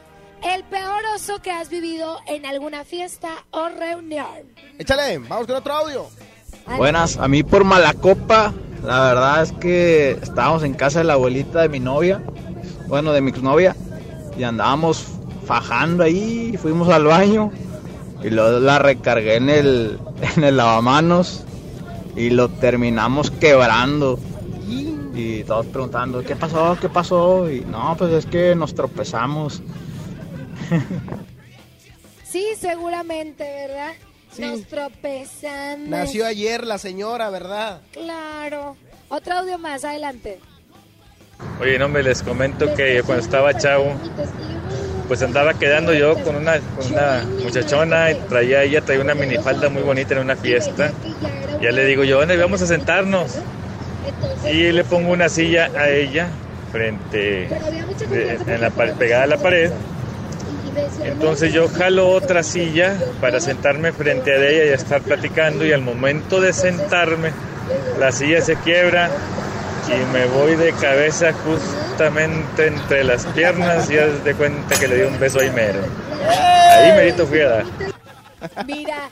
El 0.42 0.64
peor 0.64 1.02
oso 1.14 1.40
que 1.42 1.50
has 1.50 1.70
vivido 1.70 2.18
en 2.26 2.46
alguna 2.46 2.84
fiesta 2.84 3.28
o 3.50 3.68
reunión. 3.68 4.26
Échale, 4.78 5.18
vamos 5.18 5.46
con 5.46 5.56
otro 5.56 5.72
audio. 5.72 6.06
Buenas, 6.76 7.16
a 7.16 7.28
mí 7.28 7.42
por 7.42 7.64
mala 7.64 7.94
copa, 7.94 8.52
la 8.84 9.00
verdad 9.00 9.42
es 9.42 9.52
que 9.52 10.10
estábamos 10.22 10.62
en 10.64 10.74
casa 10.74 10.98
de 10.98 11.04
la 11.04 11.14
abuelita 11.14 11.62
de 11.62 11.68
mi 11.68 11.80
novia, 11.80 12.22
bueno, 12.88 13.12
de 13.12 13.20
mi 13.20 13.30
exnovia, 13.30 13.76
y 14.36 14.42
andábamos 14.42 15.04
fajando 15.46 16.02
ahí, 16.02 16.50
y 16.54 16.56
fuimos 16.56 16.88
al 16.88 17.04
baño, 17.04 17.52
y 18.22 18.30
luego 18.30 18.58
la 18.58 18.78
recargué 18.78 19.36
en 19.36 19.48
el, 19.48 19.98
en 20.36 20.44
el 20.44 20.56
lavamanos, 20.56 21.44
y 22.16 22.30
lo 22.30 22.48
terminamos 22.48 23.30
quebrando. 23.30 24.18
Y 25.14 25.44
todos 25.44 25.64
preguntando, 25.66 26.22
¿qué 26.22 26.36
pasó? 26.36 26.76
¿Qué 26.78 26.90
pasó? 26.90 27.50
Y 27.50 27.60
no, 27.60 27.94
pues 27.96 28.12
es 28.12 28.26
que 28.26 28.54
nos 28.54 28.74
tropezamos. 28.74 29.62
Sí, 32.24 32.44
seguramente, 32.60 33.44
¿verdad? 33.44 33.92
Nos 34.38 34.66
tropezamos. 34.66 35.88
Nació 35.88 36.26
ayer 36.26 36.66
la 36.66 36.76
señora, 36.76 37.30
¿verdad? 37.30 37.80
Claro. 37.92 38.76
Otro 39.08 39.34
audio 39.38 39.58
más, 39.58 39.84
adelante. 39.84 40.38
Oye, 41.60 41.78
no 41.78 41.88
me 41.88 42.02
les 42.02 42.22
comento 42.22 42.74
que 42.74 43.02
cuando 43.06 43.24
estaba 43.24 43.56
chavo, 43.56 43.94
pues 45.08 45.22
andaba 45.22 45.54
quedando 45.54 45.94
yo 45.94 46.14
con 46.24 46.34
una, 46.36 46.58
con 46.58 46.92
una 46.92 47.24
muchachona 47.42 48.10
y 48.10 48.14
traía 48.28 48.64
ella 48.64 48.82
traía 48.82 49.00
una 49.00 49.14
minifalda 49.14 49.68
muy 49.70 49.82
bonita 49.82 50.14
en 50.14 50.20
una 50.20 50.36
fiesta. 50.36 50.92
Ya 51.62 51.70
le 51.70 51.84
digo 51.86 52.04
yo, 52.04 52.18
"Ven, 52.18 52.38
vamos 52.38 52.60
a 52.60 52.66
sentarnos. 52.66 53.36
Y 54.52 54.72
le 54.72 54.84
pongo 54.84 55.12
una 55.12 55.28
silla 55.28 55.70
a 55.76 55.88
ella 55.88 56.28
frente 56.72 57.48
de- 58.10 58.38
en 58.46 58.60
la, 58.60 58.70
pegada 58.70 59.22
a 59.24 59.26
la 59.26 59.36
pared. 59.38 59.70
Entonces 61.04 61.52
yo 61.52 61.68
jalo 61.68 62.08
otra 62.08 62.42
silla 62.42 62.98
para 63.20 63.40
sentarme 63.40 63.92
frente 63.92 64.32
a 64.32 64.36
ella 64.36 64.64
y 64.66 64.68
estar 64.68 65.00
platicando 65.02 65.64
y 65.64 65.72
al 65.72 65.82
momento 65.82 66.40
de 66.40 66.52
sentarme 66.52 67.32
la 67.98 68.12
silla 68.12 68.40
se 68.40 68.56
quiebra 68.56 69.10
y 69.88 70.12
me 70.12 70.26
voy 70.26 70.56
de 70.56 70.72
cabeza 70.72 71.32
justamente 71.32 72.66
entre 72.66 73.04
las 73.04 73.24
piernas 73.26 73.90
y 73.90 73.98
haz 73.98 74.24
de 74.24 74.34
cuenta 74.34 74.78
que 74.78 74.88
le 74.88 74.96
di 74.96 75.02
un 75.02 75.18
beso 75.18 75.40
ahí 75.40 75.50
mero. 75.50 75.80
Ahí 76.28 76.92
merito 76.92 77.26
fui 77.26 77.40
a 77.40 77.48
dar. 77.48 77.64
Mira, 78.66 79.08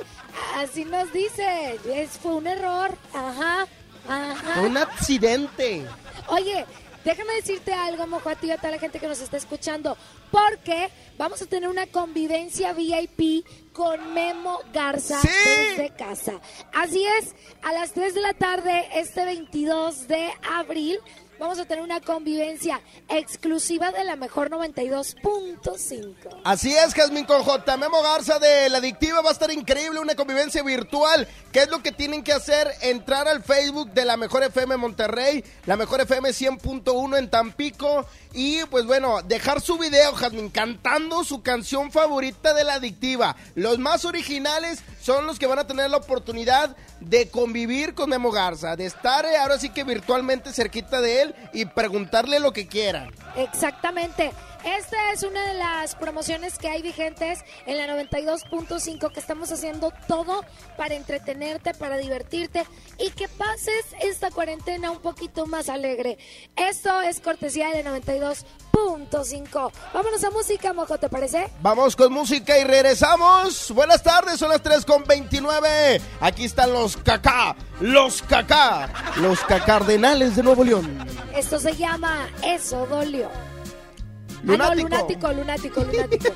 así 0.57 0.85
nos 0.85 1.12
dice. 1.12 1.79
Es, 1.92 2.11
fue 2.18 2.35
un 2.35 2.46
error. 2.46 2.90
Ajá. 3.12 3.66
Ajá. 4.09 4.61
Un 4.61 4.77
accidente. 4.77 5.87
Oye, 6.29 6.66
déjame 7.05 7.35
decirte 7.35 7.73
algo, 7.73 8.07
mojo, 8.07 8.29
a 8.29 8.37
ti 8.37 8.49
y 8.49 8.51
a 8.51 8.57
toda 8.57 8.73
la 8.73 8.79
gente 8.79 8.99
que 8.99 9.07
nos 9.07 9.21
está 9.21 9.37
escuchando. 9.37 9.97
Porque 10.31 10.90
vamos 11.19 11.40
a 11.43 11.47
tener 11.47 11.69
una 11.69 11.87
convivencia 11.87 12.73
VIP 12.73 13.47
con 13.73 14.14
Memo 14.14 14.61
Garza 14.73 15.21
desde 15.23 15.95
casa. 15.97 16.40
Así 16.73 17.05
es, 17.19 17.35
a 17.62 17.73
las 17.73 17.93
3 17.93 18.14
de 18.14 18.21
la 18.21 18.35
tarde, 18.35 18.88
este 18.95 19.25
22 19.25 20.09
de 20.09 20.33
abril, 20.51 20.99
vamos 21.38 21.59
a 21.59 21.64
tener 21.64 21.83
una 21.83 22.01
convivencia 22.01 22.81
exclusiva 23.09 23.92
de 23.92 24.05
la 24.05 24.16
mejor 24.16 24.51
92.5. 24.51 26.40
Así 26.44 26.75
es, 26.75 26.94
Jazmín 26.94 27.25
con 27.25 27.42
J. 27.42 27.77
Memo 27.77 28.03
Garza 28.03 28.38
de 28.38 28.68
La 28.68 28.79
Adictiva 28.79 29.20
va 29.23 29.31
a 29.31 29.33
estar 29.33 29.51
increíble, 29.51 30.01
una 30.01 30.14
convivencia 30.14 30.62
virtual. 30.62 31.29
¿Qué 31.53 31.61
es 31.61 31.68
lo 31.68 31.83
que 31.83 31.92
tienen 31.92 32.23
que 32.23 32.33
hacer? 32.33 32.68
Entrar 32.83 33.29
al 33.29 33.42
Facebook 33.42 33.92
de 33.92 34.05
La 34.05 34.16
Mejor 34.16 34.42
FM 34.42 34.77
Monterrey, 34.77 35.44
La 35.66 35.77
Mejor 35.77 36.01
FM 36.01 36.31
100.1 36.31 37.18
en 37.18 37.31
Tampico 37.31 38.07
y 38.33 38.64
pues 38.64 38.85
bueno, 38.85 39.23
dejar 39.23 39.61
su 39.61 39.79
video, 39.79 40.12
Jazmín, 40.14 40.51
cantando 40.51 41.23
su 41.23 41.42
canción 41.42 41.92
favorita 41.92 42.53
de 42.53 42.64
La 42.64 42.75
Adictiva. 42.75 43.37
Los 43.55 43.79
más 43.79 44.05
originales 44.05 44.83
son 45.01 45.27
los 45.27 45.38
que 45.38 45.47
van 45.47 45.61
a 45.61 45.66
tener 45.66 45.88
la 45.90 45.99
oportunidad 45.99 46.77
de 47.07 47.29
convivir 47.29 47.95
con 47.95 48.11
Memo 48.11 48.31
Garza, 48.31 48.77
de 48.77 48.87
estar 48.87 49.25
eh, 49.25 49.37
ahora 49.37 49.59
sí 49.59 49.71
que 49.71 49.85
virtualmente 49.85 50.53
cerquita 50.53 51.01
de 51.01 51.23
él 51.23 51.35
y 51.53 51.67
preguntarle 51.67 52.40
lo 52.40 52.53
que 52.53 52.67
quieran. 52.67 53.11
Exactamente. 53.37 54.33
Esta 54.64 55.12
es 55.12 55.23
una 55.23 55.47
de 55.47 55.55
las 55.55 55.95
promociones 55.95 56.57
que 56.59 56.69
hay 56.69 56.81
vigentes 56.81 57.45
en 57.67 57.77
la 57.77 57.87
92.5 57.87 59.12
que 59.12 59.21
estamos 59.21 59.53
haciendo 59.53 59.93
todo 60.09 60.43
para 60.79 60.95
entretenerte, 60.95 61.75
para 61.75 61.99
divertirte 61.99 62.64
y 62.99 63.11
que 63.11 63.29
pases 63.29 63.85
esta 64.01 64.31
cuarentena 64.31 64.90
un 64.90 65.01
poquito 65.01 65.47
más 65.47 65.69
alegre. 65.69 66.17
Esto 66.57 67.03
es 67.03 67.21
cortesía 67.21 67.73
de 67.73 67.85
92.5. 67.85 69.73
Vámonos 69.93 70.25
a 70.25 70.31
música, 70.31 70.73
mojo, 70.73 70.97
¿te 70.97 71.11
parece? 71.11 71.51
Vamos 71.61 71.95
con 71.95 72.11
música 72.11 72.59
y 72.59 72.64
regresamos. 72.64 73.71
Buenas 73.71 74.03
tardes, 74.03 74.38
son 74.38 74.49
las 74.49 74.62
3 74.62 74.87
con 74.87 75.05
29. 75.05 76.01
Aquí 76.21 76.47
están 76.47 76.73
los 76.73 76.93
cacá, 76.96 77.57
los 77.80 78.22
cacá, 78.22 78.88
los 79.16 79.40
cacardenales 79.40 80.37
de 80.37 80.42
Nuevo 80.42 80.64
León. 80.64 80.98
Esto 81.35 81.59
se 81.59 81.74
llama 81.76 82.26
Eso 82.42 82.87
dolió. 82.87 83.28
Ah, 83.28 84.42
no, 84.42 84.52
Lunático. 84.52 84.88
lunático, 84.88 85.33
lunático, 85.33 85.80
lunático. 85.85 86.28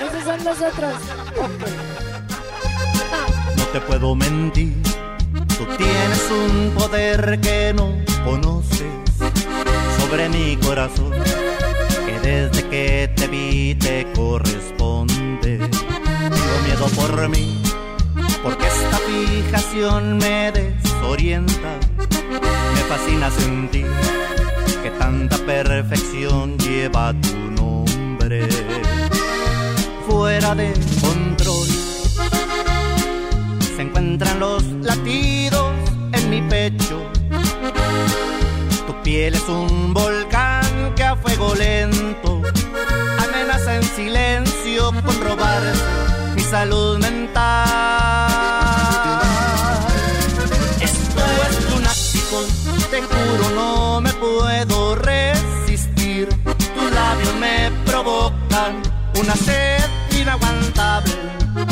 Esos 0.00 0.24
son 0.24 0.44
los 0.44 0.60
otros. 0.60 0.94
No 3.56 3.64
te 3.72 3.80
puedo 3.82 4.14
mentir, 4.14 4.74
tú 5.56 5.66
tienes 5.76 6.30
un 6.30 6.70
poder 6.76 7.40
que 7.40 7.72
no 7.74 7.94
conoces 8.24 8.82
sobre 9.98 10.28
mi 10.28 10.56
corazón, 10.56 11.12
que 12.06 12.20
desde 12.20 12.68
que 12.68 13.12
te 13.16 13.26
vi 13.28 13.74
te 13.76 14.06
corresponde. 14.14 15.58
Tengo 15.58 16.58
miedo 16.66 16.86
por 16.96 17.28
mí, 17.28 17.62
porque 18.42 18.66
esta 18.66 18.98
fijación 18.98 20.18
me 20.18 20.50
desorienta, 20.52 21.78
me 22.74 22.80
fascina 22.88 23.30
sentir 23.30 23.86
que 24.82 24.90
tanta 24.90 25.36
perfección 25.38 26.58
lleva 26.58 27.14
tu 27.14 27.36
nombre. 27.52 28.48
Fuera 30.08 30.54
de 30.54 30.72
control 31.00 31.68
se 33.76 33.82
encuentran 33.82 34.40
los 34.40 34.64
latidos 34.82 35.72
en 36.12 36.30
mi 36.30 36.42
pecho. 36.42 37.00
Tu 38.86 39.02
piel 39.02 39.34
es 39.34 39.48
un 39.48 39.94
volcán 39.94 40.94
que 40.96 41.04
a 41.04 41.16
fuego 41.16 41.54
lento 41.54 42.42
amenaza 43.18 43.76
en 43.76 43.84
silencio 43.84 44.92
con 45.04 45.20
robarse 45.22 46.11
salud 46.52 46.98
mental. 46.98 47.56
Esto 50.82 51.22
es 51.48 51.54
lunático, 51.70 52.38
te 52.90 53.00
juro 53.00 53.44
no 53.54 54.00
me 54.02 54.12
puedo 54.12 54.94
resistir. 54.96 56.28
Tus 56.76 56.88
labios 56.92 57.34
me 57.40 57.56
provocan 57.86 58.82
una 59.18 59.34
sed 59.34 59.82
inaguantable 60.20 61.14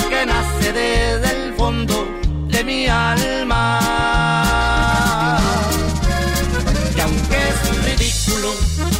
que 0.09 0.25
nace 0.25 0.73
desde 0.73 1.29
el 1.37 1.55
fondo 1.59 1.97
de 2.49 2.65
mi 2.65 2.87
alma. 2.87 3.81
Y 6.97 7.01
aunque 7.01 7.39
es 7.51 7.59
ridículo, 7.85 8.49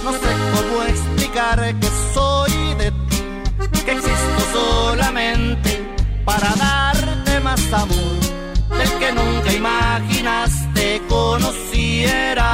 no 0.05 0.13
sé 0.13 0.31
cómo 0.55 0.83
explicar 0.93 1.59
que 1.81 1.89
soy 2.13 2.40
para 6.31 6.55
darte 6.55 7.41
más 7.41 7.61
amor 7.73 8.21
del 8.79 8.93
que 9.01 9.13
nunca 9.13 9.53
imaginaste 9.53 11.03
conocieras. 11.09 12.45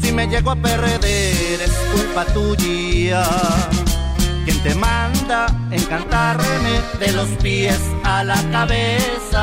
Si 0.00 0.10
me 0.12 0.26
llego 0.26 0.52
a 0.52 0.56
perder 0.56 1.60
es 1.68 1.74
culpa 1.92 2.24
tuya. 2.36 3.24
Quien 4.44 4.62
te 4.62 4.74
manda 4.74 5.46
encantarme 5.70 6.74
de 7.00 7.12
los 7.12 7.28
pies 7.42 7.80
a 8.04 8.24
la 8.24 8.40
cabeza. 8.50 9.42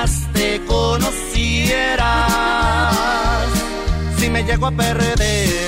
imaginaste 0.00 0.62
conocieras. 0.66 2.06
Si 4.16 4.30
me 4.30 4.42
llego 4.44 4.66
a 4.66 4.70
perder 4.70 5.20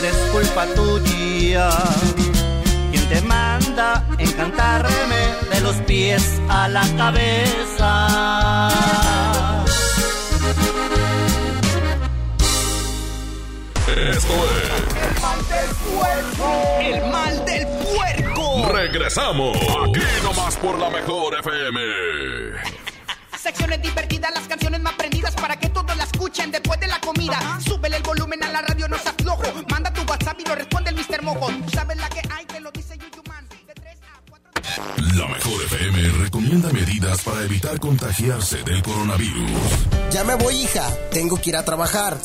es 0.04 0.16
culpa 0.32 0.66
tuya. 0.74 1.70
Quien 2.90 3.08
te 3.08 3.20
manda 3.22 4.04
encantarme 4.18 5.16
de 5.52 5.60
los 5.60 5.76
pies 5.86 6.40
a 6.48 6.68
la 6.68 6.82
cabeza. 6.96 8.68
Esto 13.88 14.32
El 14.96 15.20
mal 15.20 15.38
del 15.48 15.70
puerco. 15.92 16.48
El 16.80 17.12
mal 17.12 17.44
del 17.44 17.66
puerco. 17.66 18.58
es. 18.58 18.72
Regresamos. 18.72 19.56
Aquí 19.56 20.00
nomás 20.24 20.56
por 20.56 20.78
la 20.78 20.88
mejor 20.90 21.34
FM. 21.38 22.81
Secciones 23.42 23.82
divertidas, 23.82 24.32
las 24.32 24.46
canciones 24.46 24.80
más 24.82 24.94
prendidas 24.94 25.34
para 25.34 25.56
que 25.58 25.68
todos 25.68 25.96
la 25.96 26.04
escuchen 26.04 26.52
después 26.52 26.78
de 26.78 26.86
la 26.86 27.00
comida. 27.00 27.58
Súbele 27.66 27.96
el 27.96 28.02
volumen 28.04 28.40
a 28.44 28.52
la 28.52 28.62
radio, 28.62 28.86
no 28.86 28.96
seas 28.96 29.16
flojo. 29.20 29.42
Manda 29.68 29.92
tu 29.92 30.02
WhatsApp 30.02 30.38
y 30.38 30.48
lo 30.48 30.54
responde 30.54 30.90
el 30.90 30.96
Mr. 30.96 31.22
Mojo. 31.22 31.50
Sabes 31.74 31.96
la 31.96 32.08
que 32.08 32.22
hay, 32.30 32.46
te 32.46 32.60
lo 32.60 32.70
dice 32.70 32.96
Yuyuman. 32.96 33.48
La 35.16 35.26
mejor 35.26 35.60
FM 35.64 36.08
recomienda 36.24 36.70
medidas 36.72 37.22
para 37.22 37.42
evitar 37.42 37.80
contagiarse 37.80 38.62
del 38.62 38.80
coronavirus. 38.80 39.50
Ya 40.12 40.22
me 40.22 40.36
voy, 40.36 40.54
hija. 40.62 40.88
Tengo 41.10 41.36
que 41.40 41.50
ir 41.50 41.56
a 41.56 41.64
trabajar. 41.64 42.18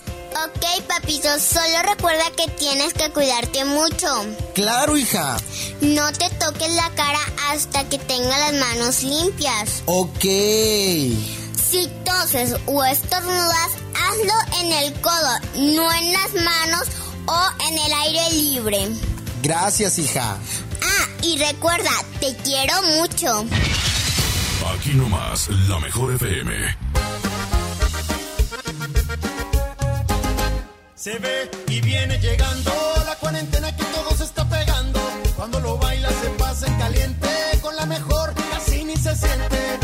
Ok, 0.45 0.85
papito, 0.87 1.27
solo 1.39 1.81
recuerda 1.83 2.23
que 2.35 2.47
tienes 2.51 2.93
que 2.93 3.09
cuidarte 3.09 3.65
mucho. 3.65 4.07
Claro, 4.53 4.95
hija. 4.95 5.37
No 5.81 6.11
te 6.11 6.29
toques 6.31 6.71
la 6.75 6.89
cara 6.91 7.19
hasta 7.49 7.87
que 7.89 7.97
tengas 7.97 8.39
las 8.39 8.53
manos 8.53 9.03
limpias. 9.03 9.81
Ok. 9.85 10.23
Si 10.23 11.89
toses 12.05 12.55
o 12.67 12.83
estornudas, 12.85 13.71
hazlo 13.95 14.33
en 14.61 14.71
el 14.73 14.93
codo, 15.01 15.39
no 15.55 15.91
en 15.91 16.13
las 16.13 16.33
manos 16.35 16.87
o 17.25 17.47
en 17.69 17.77
el 17.79 17.93
aire 17.93 18.31
libre. 18.33 18.87
Gracias, 19.41 19.97
hija. 19.97 20.37
Ah, 20.83 21.07
y 21.23 21.37
recuerda, 21.39 21.91
te 22.19 22.35
quiero 22.37 22.73
mucho. 22.83 23.45
Aquí 24.75 24.89
nomás, 24.91 25.49
la 25.67 25.79
mejor 25.79 26.13
FM. 26.13 26.86
Se 31.07 31.19
ve 31.19 31.49
y 31.69 31.79
viene 31.79 32.19
llegando 32.19 32.69
la 33.05 33.15
cuarentena 33.15 33.73
que 33.73 33.83
todo 33.85 34.11
se 34.17 34.25
está 34.25 34.43
pegando. 34.43 34.99
Cuando 35.37 35.61
lo 35.61 35.77
baila 35.77 36.09
se 36.09 36.29
pasa 36.31 36.67
en 36.67 36.77
caliente, 36.77 37.29
con 37.61 37.77
la 37.77 37.85
mejor 37.85 38.33
casi 38.51 38.83
ni 38.83 38.97
se 38.97 39.15
siente. 39.15 39.76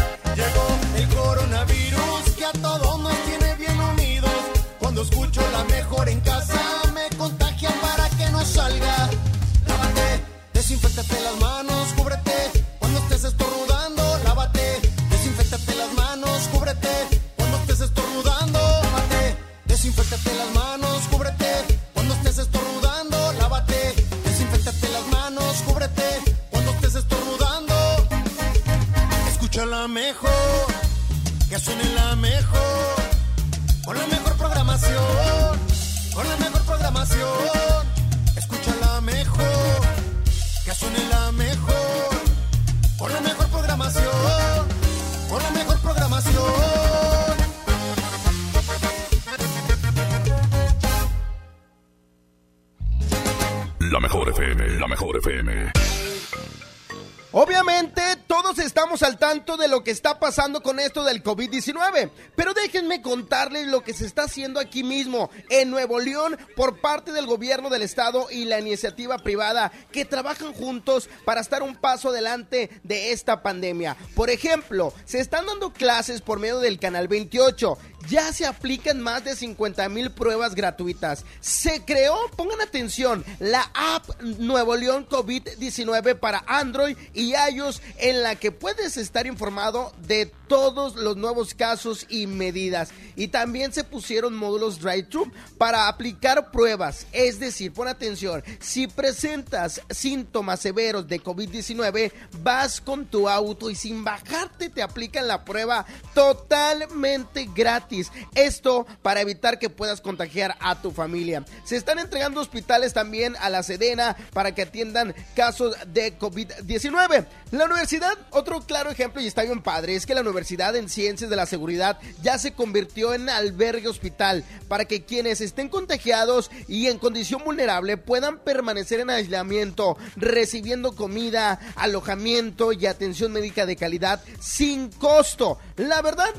Lo 59.74 59.84
que 59.84 59.90
está 59.90 60.20
pasando 60.20 60.62
con 60.62 60.80
esto 60.80 61.04
del 61.04 61.24
COVID-19, 61.24 62.12
pero 62.36 62.54
déjenme 62.54 63.02
contarles 63.02 63.66
lo 63.66 63.82
que 63.82 63.96
se 63.96 64.06
está 64.06 64.26
haciendo 64.26 64.60
aquí 64.60 64.84
mismo, 64.84 65.32
en 65.50 65.72
Nuevo 65.72 66.00
León, 66.00 66.38
por 66.56 66.80
parte 66.80 67.12
del 67.12 67.26
gobierno 67.26 67.72
del 67.72 67.82
estado 67.82 68.28
y 68.30 68.46
la 68.46 68.60
iniciativa 68.60 69.18
privada 69.18 69.72
que 69.92 70.06
trabajan 70.06 70.54
juntos 70.54 71.10
para 71.26 71.42
estar 71.42 71.64
un 71.64 71.76
paso 71.76 72.10
adelante 72.10 72.70
de 72.84 73.14
esta 73.14 73.42
pandemia. 73.42 73.98
Por 74.14 74.30
ejemplo, 74.30 74.94
se 75.06 75.20
están 75.20 75.48
dando 75.48 75.74
clases 75.74 76.22
por 76.22 76.38
medio 76.38 76.60
del 76.60 76.78
Canal 76.78 77.08
28 77.08 77.76
ya 78.10 78.32
se 78.34 78.46
aplican 78.46 79.02
más 79.02 79.24
de 79.24 79.36
50 79.36 79.88
mil 79.90 80.12
pruebas 80.12 80.56
gratuitas. 80.56 81.26
Se 81.40 81.84
creó, 81.86 82.16
pongan 82.36 82.62
atención, 82.62 83.24
la 83.40 83.70
app 83.74 84.22
Nuevo 84.22 84.76
León 84.76 85.08
COVID-19 85.08 86.20
para 86.20 86.44
Android 86.48 86.98
y 87.14 87.34
iOS 87.34 87.82
en 87.98 88.24
la 88.24 88.36
que 88.36 88.52
puedes 88.52 88.98
estar 88.98 89.28
informado 89.28 89.94
de 90.08 90.32
todos 90.48 90.96
los 90.96 91.18
nuevos 91.18 91.54
casos 91.54 92.06
y 92.10 92.28
medidas. 92.28 92.90
Y 93.16 93.30
también 93.30 93.74
se 93.74 93.84
pusieron 93.84 94.36
módulos 94.36 94.80
drive-thru 94.80 95.32
para 95.58 95.88
aplicar 95.88 96.52
pruebas. 96.52 97.08
Es 97.12 97.40
decir, 97.40 97.74
pon 97.74 97.88
atención, 97.88 98.44
si 98.60 98.88
presentas 98.88 99.82
síntomas 99.90 100.60
severos 100.60 101.08
de 101.08 101.22
COVID-19, 101.22 102.12
vas 102.42 102.82
con 102.82 103.06
tu 103.06 103.30
auto 103.30 103.70
y 103.70 103.76
sin 103.76 104.04
bajarte 104.04 104.70
te 104.70 104.82
aplican 104.82 105.28
la 105.28 105.44
prueba 105.44 105.86
totalmente 106.14 107.50
gratis. 107.54 107.93
Esto 108.36 108.88
para 109.02 109.22
evitar 109.22 109.60
que 109.60 109.70
puedas 109.70 110.02
contagiar 110.02 110.56
a 110.60 110.82
tu 110.82 110.92
familia. 110.92 111.46
Se 111.64 111.76
están 111.76 112.00
entregando 112.00 112.42
hospitales 112.42 112.94
también 112.94 113.36
a 113.40 113.50
la 113.50 113.64
Sedena 113.64 114.16
para 114.34 114.56
que 114.56 114.64
atiendan 114.64 115.14
casos 115.36 115.76
de 115.88 116.18
COVID-19. 116.18 117.26
La 117.52 117.66
universidad, 117.66 118.18
otro 118.32 118.62
claro 118.62 118.90
ejemplo 118.90 119.22
y 119.22 119.28
está 119.28 119.44
bien 119.44 119.62
padre, 119.62 119.96
es 119.96 120.06
que 120.06 120.16
la 120.16 120.22
universidad 120.22 120.76
en 120.76 120.90
Ciencias 120.90 121.30
de 121.30 121.36
la 121.36 121.46
Seguridad 121.46 122.00
ya 122.22 122.38
se 122.38 122.54
convirtió 122.54 123.14
en 123.14 123.30
albergue 123.30 123.88
hospital 123.88 124.44
para 124.68 124.86
que 124.86 125.04
quienes 125.04 125.42
estén 125.42 125.70
contagiados 125.70 126.50
y 126.68 126.88
en 126.88 126.98
condición 126.98 127.44
vulnerable 127.44 127.98
puedan 127.98 128.40
permanecer 128.40 129.00
en 129.00 129.10
aislamiento, 129.10 129.98
recibiendo 130.16 130.96
comida, 130.96 131.60
alojamiento 131.76 132.74
y 132.74 132.86
atención 132.86 133.32
médica 133.32 133.66
de 133.66 133.76
calidad 133.76 134.24
sin 134.40 134.90
costo. 134.90 135.60
La 135.78 136.02
verdad, 136.02 136.34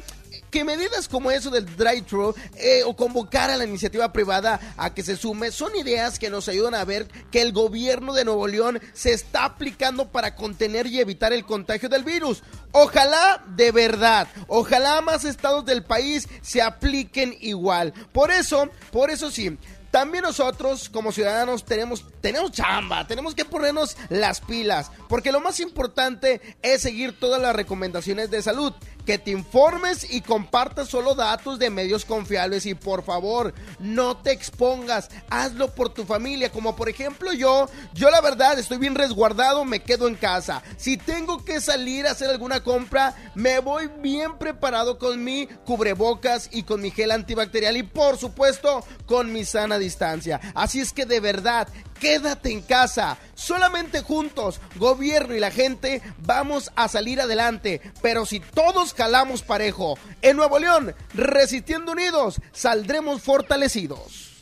que 0.55 0.63
medidas 0.63 1.09
como 1.09 1.33
eso 1.33 1.51
del 1.51 1.67
drive-thru 1.67 2.33
eh, 2.55 2.85
o 2.87 2.95
convocar 2.95 3.51
a 3.51 3.57
la 3.57 3.65
iniciativa 3.65 4.13
privada 4.13 4.61
a 4.77 4.95
que 4.95 5.03
se 5.03 5.17
sume 5.17 5.51
son 5.51 5.75
ideas 5.75 6.17
que 6.17 6.31
nos 6.31 6.49
ayudan 6.49 6.77
a 6.77 6.85
ver 6.85 7.09
que 7.33 7.43
el 7.43 7.53
gobierno 7.53 8.13
de 8.13 8.25
Nuevo 8.25 8.47
León 8.47 8.81
se 8.93 9.13
está 9.13 9.47
aplicando 9.47 10.13
para 10.13 10.37
contener 10.37 10.87
y 10.87 11.01
evitar 11.01 11.33
el 11.33 11.45
contagio 11.45 11.89
del 11.89 12.05
virus. 12.05 12.45
Ojalá 12.71 13.43
de 13.49 13.73
verdad, 13.73 14.29
ojalá 14.47 15.01
más 15.01 15.25
estados 15.25 15.65
del 15.65 15.83
país 15.83 16.29
se 16.41 16.63
apliquen 16.63 17.37
igual. 17.41 17.93
Por 18.13 18.31
eso, 18.31 18.69
por 18.93 19.11
eso 19.11 19.33
sí, 19.33 19.59
también 19.95 20.23
nosotros 20.23 20.89
como 20.89 21.13
ciudadanos 21.13 21.65
tenemos, 21.65 22.05
tenemos 22.21 22.51
chamba, 22.51 23.07
tenemos 23.07 23.33
que 23.33 23.45
ponernos 23.45 23.97
las 24.09 24.41
pilas, 24.41 24.91
porque 25.09 25.31
lo 25.31 25.41
más 25.41 25.61
importante 25.61 26.41
es 26.63 26.83
seguir 26.83 27.17
todas 27.21 27.41
las 27.41 27.55
recomendaciones 27.55 28.29
de 28.29 28.43
salud 28.43 28.73
que 29.05 29.19
te 29.19 29.31
informes 29.31 30.07
y 30.11 30.21
compartas 30.21 30.89
solo 30.89 31.15
datos 31.15 31.59
de 31.59 31.71
medios 31.71 32.05
confiables 32.05 32.67
y 32.67 32.75
por 32.75 33.05
favor 33.05 33.55
no 33.79 34.17
te 34.17 34.33
expongas, 34.33 35.11
hazlo 35.31 35.75
por 35.75 35.91
tu 35.91 36.05
familia, 36.05 36.51
como 36.51 36.77
por 36.77 36.89
ejemplo 36.89 37.33
yo, 37.33 37.69
yo 37.93 38.11
la 38.11 38.21
verdad 38.21 38.59
estoy 38.59 38.79
bien 38.79 38.95
resguardado, 38.95 39.65
me 39.65 39.81
quedo 39.81 40.09
en 40.09 40.15
casa. 40.15 40.63
Si 40.77 40.97
tengo 40.97 41.45
que 41.45 41.61
salir 41.61 42.07
a 42.07 42.13
hacer 42.13 42.31
alguna 42.31 42.63
compra, 42.63 43.15
me 43.35 43.59
voy 43.59 43.91
bien 44.01 44.39
preparado 44.39 44.99
con 44.99 45.23
mi 45.23 45.47
cubrebocas 45.65 46.49
y 46.53 46.63
con 46.63 46.81
mi 46.81 46.91
gel 46.91 47.11
antibacterial 47.11 47.77
y 47.77 47.83
por 47.83 48.19
supuesto 48.19 48.85
con 49.07 49.33
mi 49.33 49.45
sana 49.45 49.79
distancia. 49.79 50.41
Así 50.55 50.81
es 50.81 50.93
que 50.93 51.07
de 51.07 51.21
verdad, 51.21 51.69
quédate 52.01 52.51
en 52.51 52.63
casa. 52.63 53.19
Solamente 53.35 54.03
juntos, 54.03 54.61
gobierno 54.77 55.35
y 55.35 55.41
la 55.41 55.51
gente, 55.51 56.03
vamos 56.19 56.71
a 56.77 56.89
salir 56.89 57.21
adelante. 57.21 57.81
Pero 58.03 58.27
si 58.27 58.41
todos 58.41 58.95
jalamos 58.95 59.43
parejo, 59.43 59.99
en 60.23 60.37
Nuevo 60.37 60.59
León, 60.59 60.95
resistiendo 61.15 61.93
unidos, 61.93 62.41
saldremos 62.53 63.23
fortalecidos. 63.23 64.34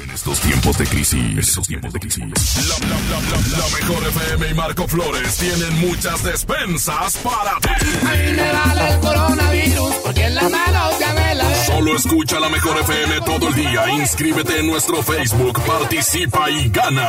En 0.00 0.10
estos 0.10 0.38
tiempos 0.40 0.78
de 0.78 0.86
crisis, 0.86 1.38
estos 1.38 1.66
tiempos 1.66 1.92
de 1.92 1.98
crisis, 1.98 2.22
la, 2.22 2.88
la, 2.88 2.96
la, 2.96 3.58
la, 3.58 3.76
mejor 3.80 4.06
FM 4.06 4.48
y 4.48 4.54
Marco 4.54 4.86
Flores 4.86 5.36
tienen 5.36 5.80
muchas 5.80 6.22
despensas 6.22 7.16
para 7.16 7.58
ti. 7.60 7.68
A 8.06 8.14
mí 8.14 8.32
me 8.32 8.52
vale 8.52 8.88
el 8.90 9.00
coronavirus 9.00 9.94
porque 10.04 10.26
en 10.26 10.34
la 10.36 10.48
mano 10.48 10.90
ya 11.00 11.12
me 11.14 11.34
la 11.34 11.64
Solo 11.66 11.96
escucha 11.96 12.38
la 12.38 12.48
mejor 12.48 12.78
FM 12.78 13.20
todo 13.22 13.48
el 13.48 13.54
día. 13.54 13.90
Inscríbete 13.90 14.60
en 14.60 14.68
nuestro 14.68 15.02
Facebook, 15.02 15.60
participa 15.64 16.48
y 16.50 16.68
gana. 16.68 17.08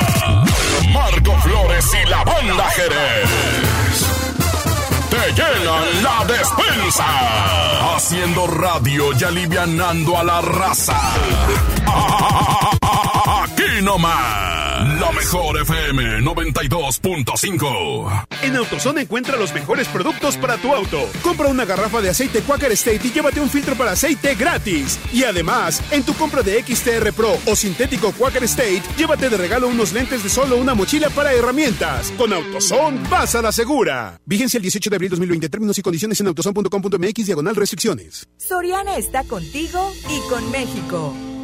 Marco 0.91 1.37
Flores 1.41 1.85
y 1.93 2.09
la 2.09 2.23
banda 2.23 2.69
Jerez 2.71 4.19
te 5.09 5.33
llenan 5.33 6.03
la 6.03 6.25
despensa. 6.25 7.95
Haciendo 7.95 8.47
radio 8.47 9.11
y 9.19 9.23
alivianando 9.23 10.17
a 10.17 10.23
la 10.23 10.41
raza. 10.41 10.99
Aquí 13.79 13.85
nomás. 13.85 14.99
La 14.99 15.11
mejor 15.13 15.61
FM 15.61 16.21
92.5. 16.21 18.27
En 18.41 18.55
AutoZone 18.57 19.01
encuentra 19.01 19.37
los 19.37 19.53
mejores 19.53 19.87
productos 19.87 20.35
para 20.35 20.57
tu 20.57 20.73
auto. 20.73 21.09
Compra 21.21 21.47
una 21.47 21.63
garrafa 21.63 22.01
de 22.01 22.09
aceite 22.09 22.41
Quaker 22.41 22.73
State 22.73 22.99
y 23.05 23.11
llévate 23.11 23.39
un 23.39 23.49
filtro 23.49 23.75
para 23.75 23.91
aceite 23.91 24.35
gratis. 24.35 24.99
Y 25.13 25.23
además, 25.23 25.81
en 25.91 26.03
tu 26.03 26.13
compra 26.15 26.41
de 26.41 26.61
XTR 26.61 27.13
Pro 27.13 27.37
o 27.45 27.55
sintético 27.55 28.11
Quaker 28.11 28.43
State, 28.43 28.83
llévate 28.97 29.29
de 29.29 29.37
regalo 29.37 29.69
unos 29.69 29.93
lentes 29.93 30.23
de 30.23 30.29
sol 30.29 30.51
o 30.51 30.57
una 30.57 30.75
mochila 30.75 31.09
para 31.09 31.31
herramientas. 31.31 32.11
Con 32.17 32.33
AutoZone, 32.33 33.07
vas 33.09 33.33
a 33.35 33.41
la 33.41 33.53
segura. 33.53 34.19
Vigencia 34.25 34.57
el 34.57 34.63
18 34.63 34.89
de 34.89 34.95
abril 34.97 35.09
2020. 35.11 35.47
Términos 35.47 35.77
y 35.77 35.81
condiciones 35.81 36.19
en 36.19 36.27
autozone.com.mx 36.27 37.25
diagonal 37.25 37.55
restricciones. 37.55 38.27
Soriana 38.35 38.97
está 38.97 39.23
contigo 39.23 39.93
y 40.09 40.29
con 40.29 40.51
México. 40.51 41.15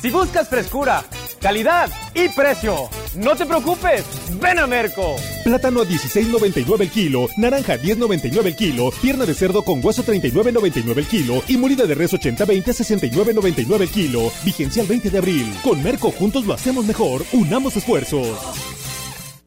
Si 0.00 0.08
buscas 0.10 0.48
frescura, 0.48 1.04
calidad 1.42 1.90
y 2.14 2.30
precio, 2.30 2.88
no 3.16 3.36
te 3.36 3.44
preocupes, 3.44 4.02
ven 4.40 4.58
a 4.58 4.66
Merco. 4.66 5.16
Plátano 5.44 5.82
a 5.82 5.84
16.99 5.84 6.80
el 6.80 6.90
kilo, 6.90 7.28
naranja 7.36 7.74
a 7.74 7.78
10.99 7.78 8.46
el 8.46 8.56
kilo, 8.56 8.90
pierna 9.02 9.26
de 9.26 9.34
cerdo 9.34 9.62
con 9.62 9.84
hueso 9.84 10.02
39.99 10.02 10.96
el 10.96 11.06
kilo 11.06 11.42
y 11.48 11.58
molida 11.58 11.84
de 11.84 11.94
res 11.94 12.14
80-20 12.14 12.68
a 12.68 12.72
69.99 12.72 13.80
el 13.82 13.90
kilo. 13.90 14.32
Vigencia 14.42 14.80
el 14.80 14.88
20 14.88 15.10
de 15.10 15.18
abril. 15.18 15.54
Con 15.62 15.82
Merco 15.82 16.10
juntos 16.10 16.46
lo 16.46 16.54
hacemos 16.54 16.86
mejor. 16.86 17.22
Unamos 17.32 17.76
esfuerzos. 17.76 18.79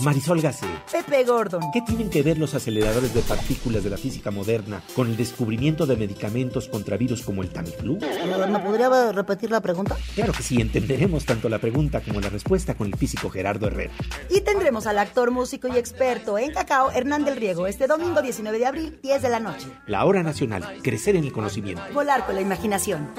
Marisol 0.00 0.40
Gacé. 0.40 0.66
Pepe 0.90 1.24
Gordon. 1.24 1.62
¿Qué 1.72 1.82
tienen 1.82 2.08
que 2.08 2.22
ver 2.22 2.38
los 2.38 2.54
aceleradores 2.54 3.12
de 3.12 3.20
partículas 3.22 3.84
de 3.84 3.90
la 3.90 3.98
física 3.98 4.30
moderna 4.30 4.82
con 4.94 5.08
el 5.08 5.16
descubrimiento 5.16 5.86
de 5.86 5.96
medicamentos 5.96 6.68
contra 6.68 6.96
virus 6.96 7.22
como 7.22 7.42
el 7.42 7.50
Tamiflu? 7.50 7.98
¿Me 7.98 8.58
podría 8.60 9.12
repetir 9.12 9.50
la 9.50 9.60
pregunta? 9.60 9.96
Claro 10.14 10.32
que 10.32 10.42
sí, 10.42 10.60
entenderemos 10.60 11.26
tanto 11.26 11.48
la 11.48 11.58
pregunta 11.58 12.00
como 12.00 12.20
la 12.20 12.30
respuesta 12.30 12.74
con 12.74 12.86
el 12.86 12.96
físico 12.96 13.28
Gerardo 13.28 13.66
Herrera. 13.66 13.92
Y 14.30 14.40
tendremos 14.40 14.86
al 14.86 14.98
actor, 14.98 15.30
músico 15.30 15.68
y 15.68 15.76
experto 15.76 16.38
en 16.38 16.52
cacao, 16.52 16.90
Hernán 16.90 17.24
del 17.24 17.36
Riego, 17.36 17.66
este 17.66 17.86
domingo 17.86 18.22
19 18.22 18.58
de 18.58 18.66
abril, 18.66 18.98
10 19.02 19.22
de 19.22 19.28
la 19.28 19.40
noche. 19.40 19.66
La 19.86 20.04
hora 20.04 20.22
nacional, 20.22 20.78
crecer 20.82 21.16
en 21.16 21.24
el 21.24 21.32
conocimiento. 21.32 21.82
Volar 21.92 22.24
con 22.24 22.34
la 22.34 22.40
imaginación. 22.40 23.10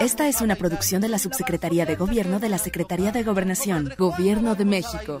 Esta 0.00 0.28
es 0.28 0.40
una 0.40 0.56
producción 0.56 1.02
de 1.02 1.08
la 1.08 1.18
Subsecretaría 1.18 1.84
de 1.84 1.96
Gobierno 1.96 2.38
de 2.38 2.48
la 2.48 2.58
Secretaría 2.58 3.12
de 3.12 3.22
Gobernación, 3.22 3.92
Gobierno 3.98 4.54
de 4.54 4.64
México. 4.64 5.20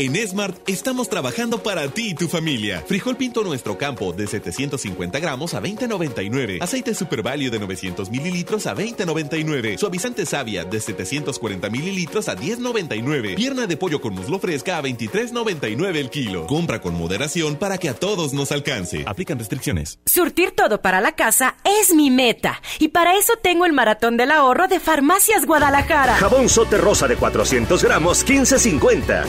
En 0.00 0.14
Smart 0.28 0.56
estamos 0.68 1.08
trabajando 1.08 1.60
para 1.60 1.88
ti 1.88 2.10
y 2.10 2.14
tu 2.14 2.28
familia. 2.28 2.84
Frijol 2.86 3.16
pinto 3.16 3.42
nuestro 3.42 3.76
campo 3.76 4.12
de 4.12 4.28
750 4.28 5.18
gramos 5.18 5.54
a 5.54 5.60
20.99. 5.60 6.62
Aceite 6.62 6.94
Super 6.94 7.20
Value 7.20 7.50
de 7.50 7.58
900 7.58 8.08
mililitros 8.08 8.68
a 8.68 8.76
20.99. 8.76 9.76
Suavizante 9.76 10.24
Savia 10.24 10.64
de 10.64 10.78
740 10.78 11.68
mililitros 11.70 12.28
a 12.28 12.36
10.99. 12.36 13.34
Pierna 13.34 13.66
de 13.66 13.76
pollo 13.76 14.00
con 14.00 14.14
muslo 14.14 14.38
fresca 14.38 14.78
a 14.78 14.82
23.99 14.82 15.96
el 15.96 16.10
kilo. 16.10 16.46
Compra 16.46 16.80
con 16.80 16.94
moderación 16.94 17.56
para 17.56 17.76
que 17.78 17.88
a 17.88 17.94
todos 17.94 18.32
nos 18.32 18.52
alcance. 18.52 19.02
Aplican 19.04 19.40
restricciones. 19.40 19.98
Surtir 20.06 20.52
todo 20.52 20.80
para 20.80 21.00
la 21.00 21.16
casa 21.16 21.56
es 21.64 21.92
mi 21.92 22.12
meta. 22.12 22.62
Y 22.78 22.86
para 22.86 23.18
eso 23.18 23.32
tengo 23.42 23.66
el 23.66 23.72
maratón 23.72 24.16
del 24.16 24.30
ahorro 24.30 24.68
de 24.68 24.78
Farmacias 24.78 25.44
Guadalajara. 25.44 26.14
Jabón 26.14 26.48
Sote 26.48 26.78
Rosa 26.78 27.08
de 27.08 27.16
400 27.16 27.82
gramos, 27.82 28.24
15.50. 28.24 29.24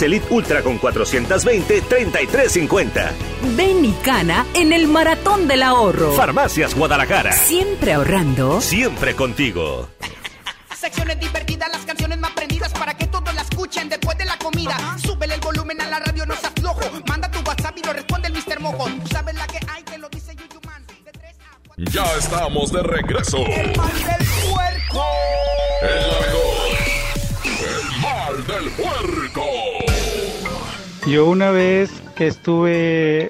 Elite 0.00 0.26
Ultra 0.30 0.62
con 0.62 0.78
420, 0.78 1.82
33.50. 1.82 3.10
Ven 3.56 3.84
y 3.84 3.92
cana 4.02 4.46
en 4.54 4.72
el 4.72 4.88
maratón 4.88 5.46
del 5.46 5.62
ahorro. 5.62 6.12
Farmacias 6.12 6.74
Guadalajara. 6.74 7.32
Siempre 7.32 7.92
ahorrando. 7.92 8.60
Siempre 8.60 9.14
contigo. 9.14 9.88
Secciones 10.74 11.20
divertidas, 11.20 11.68
las 11.70 11.84
canciones 11.84 12.18
más 12.18 12.30
prendidas 12.32 12.72
para 12.72 12.94
que 12.96 13.06
todos 13.06 13.32
la 13.34 13.42
escuchen 13.42 13.88
después 13.88 14.16
de 14.18 14.24
la 14.24 14.36
comida. 14.38 14.76
Súbele 15.04 15.34
el 15.34 15.40
volumen 15.40 15.80
a 15.80 15.86
la 15.88 16.00
radio, 16.00 16.26
no 16.26 16.34
se 16.34 16.46
aflojo. 16.46 16.80
Manda 17.06 17.30
tu 17.30 17.38
WhatsApp 17.40 17.76
y 17.78 17.82
lo 17.86 17.92
responde 17.92 18.28
el 18.28 18.34
Mr. 18.34 18.60
Mojo. 18.60 18.86
Tú 18.86 19.08
sabes 19.08 19.34
la 19.34 19.46
que 19.46 19.58
hay, 19.68 19.82
que 19.84 19.98
lo 19.98 20.08
dice 20.08 20.34
Yuyuman. 20.34 20.84
Ya 21.76 22.04
estamos 22.18 22.72
de 22.72 22.82
regreso. 22.82 23.38
El 23.38 23.76
mal 23.76 23.92
del 23.92 24.26
puerco. 24.50 25.04
El. 25.82 25.88
El 27.62 28.00
mal 28.00 28.46
del 28.46 28.70
puerco. 28.70 29.11
Yo 31.12 31.26
una 31.26 31.50
vez 31.50 31.92
que 32.14 32.26
estuve, 32.26 33.28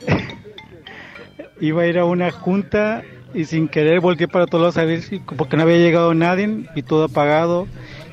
iba 1.61 1.83
a 1.83 1.87
ir 1.89 1.99
a 1.99 2.05
una 2.05 2.31
junta 2.31 3.03
y 3.35 3.45
sin 3.45 3.67
querer 3.67 3.99
volteé 3.99 4.29
para 4.29 4.47
todos 4.47 4.63
lados 4.63 4.79
a 4.79 4.85
ver 4.85 5.03
si, 5.03 5.19
porque 5.19 5.57
no 5.57 5.65
había 5.65 5.79
llegado 5.79 6.15
nadie 6.15 6.69
y 6.77 6.83
todo 6.85 7.07
apagado 7.07 7.67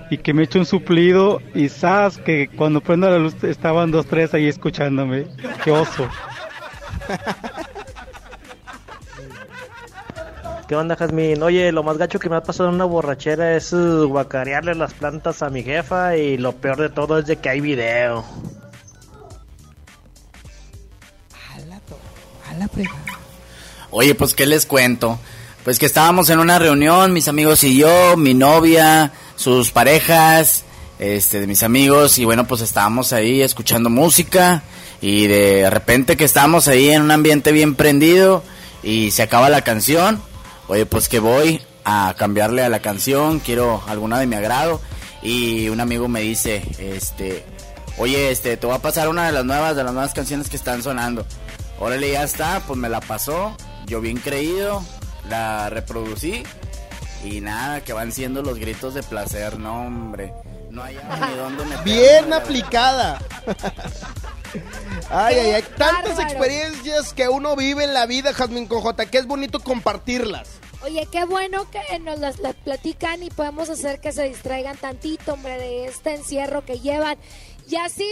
y 0.09 0.17
que 0.17 0.33
me 0.33 0.41
he 0.41 0.45
hecho 0.45 0.57
un 0.57 0.65
suplido 0.65 1.39
y 1.53 1.69
sabes 1.69 2.17
que 2.17 2.47
cuando 2.47 2.81
prendo 2.81 3.11
la 3.11 3.19
luz 3.19 3.35
estaban 3.43 3.91
dos, 3.91 4.07
tres 4.07 4.33
ahí 4.33 4.47
escuchándome. 4.47 5.27
Qué 5.63 5.69
oso. 5.69 6.09
¿Qué 10.67 10.75
onda, 10.75 10.95
Jazmín? 10.95 11.43
Oye, 11.43 11.71
lo 11.71 11.83
más 11.83 11.99
gacho 11.99 12.17
que 12.17 12.27
me 12.27 12.37
ha 12.37 12.41
pasado 12.41 12.69
en 12.69 12.75
una 12.75 12.85
borrachera 12.85 13.55
es 13.55 13.71
uh, 13.71 14.07
guacarearle 14.07 14.73
las 14.73 14.95
plantas 14.95 15.43
a 15.43 15.51
mi 15.51 15.61
jefa 15.61 16.17
y 16.17 16.39
lo 16.39 16.53
peor 16.53 16.77
de 16.77 16.89
todo 16.89 17.19
es 17.19 17.27
de 17.27 17.35
que 17.35 17.49
hay 17.49 17.61
video. 17.61 18.25
Oye, 23.91 24.15
pues 24.15 24.33
qué 24.33 24.45
les 24.45 24.65
cuento. 24.65 25.19
Pues 25.63 25.77
que 25.79 25.85
estábamos 25.85 26.29
en 26.29 26.39
una 26.39 26.57
reunión, 26.57 27.13
mis 27.13 27.27
amigos 27.27 27.63
y 27.63 27.77
yo, 27.77 28.15
mi 28.17 28.33
novia, 28.33 29.11
sus 29.35 29.71
parejas, 29.71 30.63
este, 30.99 31.41
de 31.41 31.47
mis 31.47 31.63
amigos, 31.63 32.17
y 32.17 32.25
bueno, 32.25 32.47
pues 32.47 32.61
estábamos 32.61 33.13
ahí 33.13 33.41
escuchando 33.41 33.89
música, 33.89 34.63
y 35.01 35.27
de 35.27 35.69
repente 35.69 36.17
que 36.17 36.25
estábamos 36.25 36.67
ahí 36.67 36.89
en 36.89 37.01
un 37.01 37.11
ambiente 37.11 37.51
bien 37.51 37.75
prendido, 37.75 38.43
y 38.83 39.11
se 39.11 39.21
acaba 39.21 39.49
la 39.49 39.61
canción, 39.61 40.21
oye, 40.67 40.85
pues 40.85 41.09
que 41.09 41.19
voy 41.19 41.61
a 41.83 42.13
cambiarle 42.17 42.63
a 42.63 42.69
la 42.69 42.81
canción, 42.81 43.39
quiero 43.39 43.83
alguna 43.87 44.19
de 44.19 44.27
mi 44.27 44.35
agrado, 44.35 44.81
y 45.21 45.69
un 45.69 45.81
amigo 45.81 46.07
me 46.07 46.21
dice, 46.21 46.63
este, 46.79 47.43
oye, 47.97 48.31
este, 48.31 48.57
te 48.57 48.65
voy 48.65 48.75
a 48.75 48.81
pasar 48.81 49.09
una 49.09 49.25
de 49.25 49.33
las 49.33 49.45
nuevas, 49.45 49.75
de 49.75 49.83
las 49.83 49.93
nuevas 49.93 50.13
canciones 50.13 50.49
que 50.49 50.55
están 50.55 50.81
sonando. 50.81 51.25
Órale, 51.79 52.11
ya 52.11 52.23
está, 52.23 52.61
pues 52.67 52.77
me 52.77 52.89
la 52.89 52.99
pasó, 52.99 53.55
yo 53.85 54.01
bien 54.01 54.17
creído, 54.17 54.83
la 55.29 55.69
reproducí 55.69 56.43
y 57.23 57.41
nada, 57.41 57.81
que 57.81 57.93
van 57.93 58.11
siendo 58.11 58.41
los 58.41 58.59
gritos 58.59 58.93
de 58.93 59.03
placer, 59.03 59.57
no 59.57 59.83
hombre, 59.83 60.33
no 60.69 60.83
hay 60.83 60.95
ni 60.95 61.37
dónde 61.37 61.63
meterme, 61.63 61.83
Bien 61.83 62.33
aplicada. 62.33 63.19
Ay, 65.11 65.35
ay, 65.35 65.51
hay 65.51 65.61
tantas 65.61 66.17
bárbaro. 66.17 66.21
experiencias 66.23 67.13
que 67.13 67.29
uno 67.29 67.55
vive 67.55 67.83
en 67.83 67.93
la 67.93 68.07
vida, 68.07 68.33
Jazmín 68.33 68.65
Cojota, 68.65 69.05
que 69.05 69.19
es 69.19 69.27
bonito 69.27 69.59
compartirlas. 69.59 70.49
Oye, 70.81 71.07
qué 71.11 71.25
bueno 71.25 71.69
que 71.69 71.99
nos 71.99 72.19
las, 72.19 72.39
las 72.39 72.55
platican 72.55 73.21
y 73.21 73.29
podemos 73.29 73.69
hacer 73.69 74.01
que 74.01 74.11
se 74.11 74.23
distraigan 74.23 74.77
tantito, 74.77 75.33
hombre, 75.33 75.57
de 75.57 75.85
este 75.85 76.15
encierro 76.15 76.65
que 76.65 76.79
llevan. 76.79 77.17
Y 77.67 77.75
así, 77.75 78.07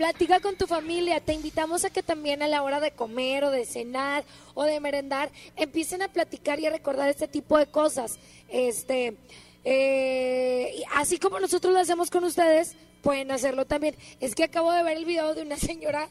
platica 0.00 0.40
con 0.40 0.56
tu 0.56 0.66
familia. 0.66 1.20
Te 1.20 1.34
invitamos 1.34 1.84
a 1.84 1.90
que 1.90 2.02
también 2.02 2.42
a 2.42 2.48
la 2.48 2.62
hora 2.62 2.80
de 2.80 2.92
comer 2.92 3.44
o 3.44 3.50
de 3.50 3.66
cenar 3.66 4.24
o 4.54 4.64
de 4.64 4.80
merendar 4.80 5.30
empiecen 5.56 6.00
a 6.00 6.08
platicar 6.08 6.58
y 6.58 6.64
a 6.64 6.70
recordar 6.70 7.10
este 7.10 7.28
tipo 7.28 7.58
de 7.58 7.66
cosas. 7.66 8.18
Este, 8.48 9.18
eh, 9.62 10.82
así 10.94 11.18
como 11.18 11.38
nosotros 11.38 11.74
lo 11.74 11.80
hacemos 11.80 12.08
con 12.08 12.24
ustedes, 12.24 12.76
pueden 13.02 13.30
hacerlo 13.30 13.66
también. 13.66 13.94
Es 14.20 14.34
que 14.34 14.44
acabo 14.44 14.72
de 14.72 14.82
ver 14.82 14.96
el 14.96 15.04
video 15.04 15.34
de 15.34 15.42
una 15.42 15.58
señora 15.58 16.08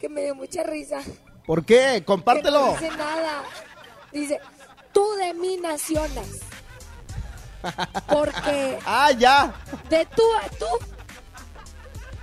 que 0.00 0.08
me 0.08 0.22
dio 0.22 0.34
mucha 0.34 0.62
risa. 0.62 1.02
¿Por 1.46 1.66
qué? 1.66 1.96
Que 1.96 2.04
Compártelo. 2.06 2.64
no 2.64 2.72
dice 2.72 2.88
nada. 2.96 3.44
Dice, 4.10 4.40
tú 4.90 5.06
de 5.16 5.34
mí 5.34 5.58
nacionas. 5.58 6.28
Porque 8.08 8.78
ah, 8.86 9.12
ya. 9.12 9.54
de 9.90 10.06
tú 10.06 10.22
a 10.42 10.48
tú 10.48 10.66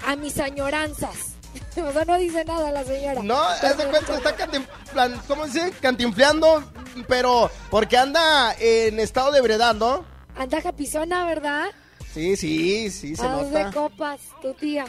a 0.06 0.16
mis 0.16 0.40
añoranzas. 0.40 1.16
O 1.82 1.94
sea, 1.94 2.04
no 2.04 2.18
dice 2.18 2.44
nada 2.46 2.72
la 2.72 2.84
señora. 2.84 3.24
No, 3.24 3.38
haz 3.42 3.78
de 3.78 3.86
cuenta, 3.86 4.18
está 4.18 4.36
cantinflan- 4.36 5.20
¿cómo 5.28 5.48
se 5.48 5.66
dice? 5.66 5.72
Cantinfleando, 5.80 6.64
pero 7.08 7.50
porque 7.70 7.98
anda 7.98 8.54
en 8.60 9.00
estado 9.00 9.32
de 9.32 9.40
ebriedad, 9.40 9.74
¿no? 9.76 10.04
Anda 10.36 10.62
japizona, 10.62 11.26
¿verdad? 11.26 11.68
Sí, 12.14 12.36
sí, 12.36 12.90
sí, 12.92 13.16
se 13.16 13.26
a 13.26 13.30
dos 13.32 13.52
de 13.52 13.64
nota. 13.64 13.72
copas, 13.74 14.20
tu 14.42 14.54
tía. 14.56 14.86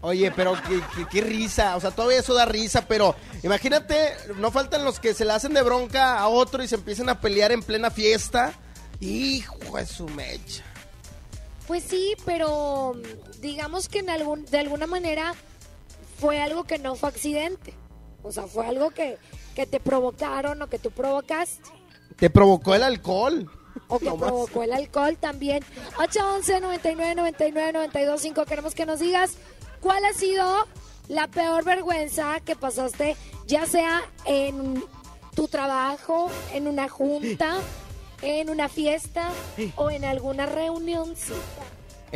Oye, 0.00 0.30
pero 0.32 0.54
qué, 0.68 0.80
qué- 0.94 1.06
qué 1.10 1.20
risa, 1.20 1.76
o 1.76 1.80
sea, 1.80 1.90
todavía 1.90 2.18
eso 2.18 2.34
da 2.34 2.44
risa, 2.46 2.86
pero 2.88 3.14
imagínate, 3.42 4.14
no 4.36 4.50
faltan 4.50 4.84
los 4.84 4.98
que 4.98 5.14
se 5.14 5.24
le 5.24 5.32
hacen 5.32 5.54
de 5.54 5.62
bronca 5.62 6.18
a 6.18 6.28
otro 6.28 6.62
y 6.62 6.68
se 6.68 6.74
empiezan 6.76 7.08
a 7.08 7.20
pelear 7.20 7.52
en 7.52 7.62
plena 7.62 7.90
fiesta. 7.90 8.52
Hijo 9.00 9.76
de 9.76 9.86
su 9.86 10.08
mecha. 10.08 10.64
Pues 11.66 11.82
sí, 11.84 12.14
pero 12.24 12.94
mm, 12.94 13.40
digamos 13.40 13.88
que 13.88 13.98
en 14.00 14.10
algún, 14.10 14.44
de 14.46 14.58
alguna 14.58 14.86
manera 14.86 15.34
fue 16.18 16.40
algo 16.40 16.64
que 16.64 16.78
no 16.78 16.94
fue 16.94 17.08
accidente. 17.08 17.74
O 18.22 18.32
sea, 18.32 18.44
fue 18.44 18.66
algo 18.66 18.90
que, 18.90 19.18
que 19.54 19.66
te 19.66 19.80
provocaron 19.80 20.60
o 20.62 20.68
que 20.68 20.78
tú 20.78 20.90
provocaste. 20.90 21.62
Te 22.16 22.30
provocó 22.30 22.74
el 22.74 22.82
alcohol. 22.82 23.50
o 23.88 23.98
que 23.98 24.06
No 24.06 24.16
más. 24.16 24.28
provocó 24.28 24.62
el 24.62 24.72
alcohol 24.72 25.16
también. 25.18 25.62
811 25.98 26.60
99 26.60 27.14
99 27.14 27.72
92 27.72 28.20
5 28.20 28.44
Queremos 28.46 28.74
que 28.74 28.86
nos 28.86 29.00
digas 29.00 29.32
cuál 29.80 30.04
ha 30.04 30.12
sido 30.14 30.66
la 31.08 31.28
peor 31.28 31.64
vergüenza 31.64 32.40
que 32.40 32.56
pasaste, 32.56 33.16
ya 33.46 33.66
sea 33.66 34.02
en 34.24 34.82
tu 35.36 35.46
trabajo, 35.46 36.30
en 36.52 36.66
una 36.66 36.88
junta, 36.88 37.58
en 38.22 38.50
una 38.50 38.68
fiesta 38.68 39.30
o 39.76 39.90
en 39.90 40.04
alguna 40.04 40.46
reunión. 40.46 41.14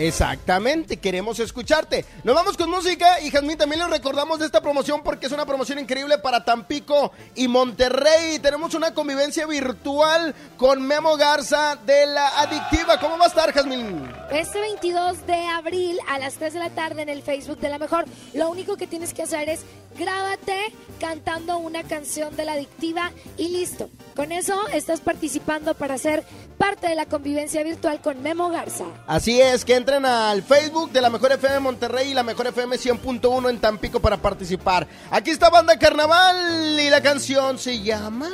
Exactamente, 0.00 0.96
queremos 0.96 1.38
escucharte. 1.40 2.06
Nos 2.24 2.34
vamos 2.34 2.56
con 2.56 2.70
música 2.70 3.20
y 3.20 3.30
Jazmín 3.30 3.58
también 3.58 3.80
les 3.80 3.90
recordamos 3.90 4.38
de 4.38 4.46
esta 4.46 4.62
promoción 4.62 5.02
porque 5.02 5.26
es 5.26 5.32
una 5.32 5.44
promoción 5.44 5.78
increíble 5.78 6.16
para 6.16 6.42
Tampico 6.42 7.12
y 7.34 7.48
Monterrey. 7.48 8.38
Tenemos 8.38 8.74
una 8.74 8.94
convivencia 8.94 9.46
virtual 9.46 10.34
con 10.56 10.80
Memo 10.86 11.18
Garza 11.18 11.76
de 11.84 12.06
la 12.06 12.28
Adictiva. 12.40 12.98
¿Cómo 12.98 13.18
va 13.18 13.26
a 13.26 13.28
estar, 13.28 13.52
Jazmín? 13.52 14.10
Este 14.30 14.58
22 14.58 15.26
de 15.26 15.46
abril 15.46 15.98
a 16.08 16.18
las 16.18 16.36
3 16.36 16.54
de 16.54 16.60
la 16.60 16.70
tarde 16.70 17.02
en 17.02 17.10
el 17.10 17.22
Facebook 17.22 17.58
de 17.58 17.68
la 17.68 17.76
Mejor, 17.76 18.06
lo 18.32 18.48
único 18.48 18.78
que 18.78 18.86
tienes 18.86 19.12
que 19.12 19.24
hacer 19.24 19.50
es 19.50 19.60
grábate 19.98 20.72
cantando 20.98 21.58
una 21.58 21.82
canción 21.82 22.34
de 22.36 22.46
la 22.46 22.52
adictiva 22.52 23.12
y 23.36 23.48
listo. 23.48 23.90
Con 24.16 24.32
eso 24.32 24.66
estás 24.68 25.00
participando 25.00 25.74
para 25.74 25.98
ser 25.98 26.24
parte 26.60 26.88
de 26.88 26.94
la 26.94 27.06
convivencia 27.06 27.64
virtual 27.64 28.02
con 28.02 28.22
Memo 28.22 28.50
Garza. 28.50 28.84
Así 29.06 29.40
es, 29.40 29.64
que 29.64 29.76
entren 29.76 30.04
al 30.04 30.42
Facebook 30.42 30.92
de 30.92 31.00
la 31.00 31.08
Mejor 31.08 31.32
FM 31.32 31.58
Monterrey 31.60 32.10
y 32.10 32.14
la 32.14 32.22
Mejor 32.22 32.48
FM 32.48 32.76
100.1 32.76 33.48
en 33.48 33.58
Tampico 33.58 33.98
para 33.98 34.18
participar. 34.18 34.86
Aquí 35.10 35.30
está 35.30 35.48
Banda 35.48 35.78
Carnaval 35.78 36.78
y 36.78 36.90
la 36.90 37.00
canción 37.00 37.58
se 37.58 37.80
llama... 37.80 38.28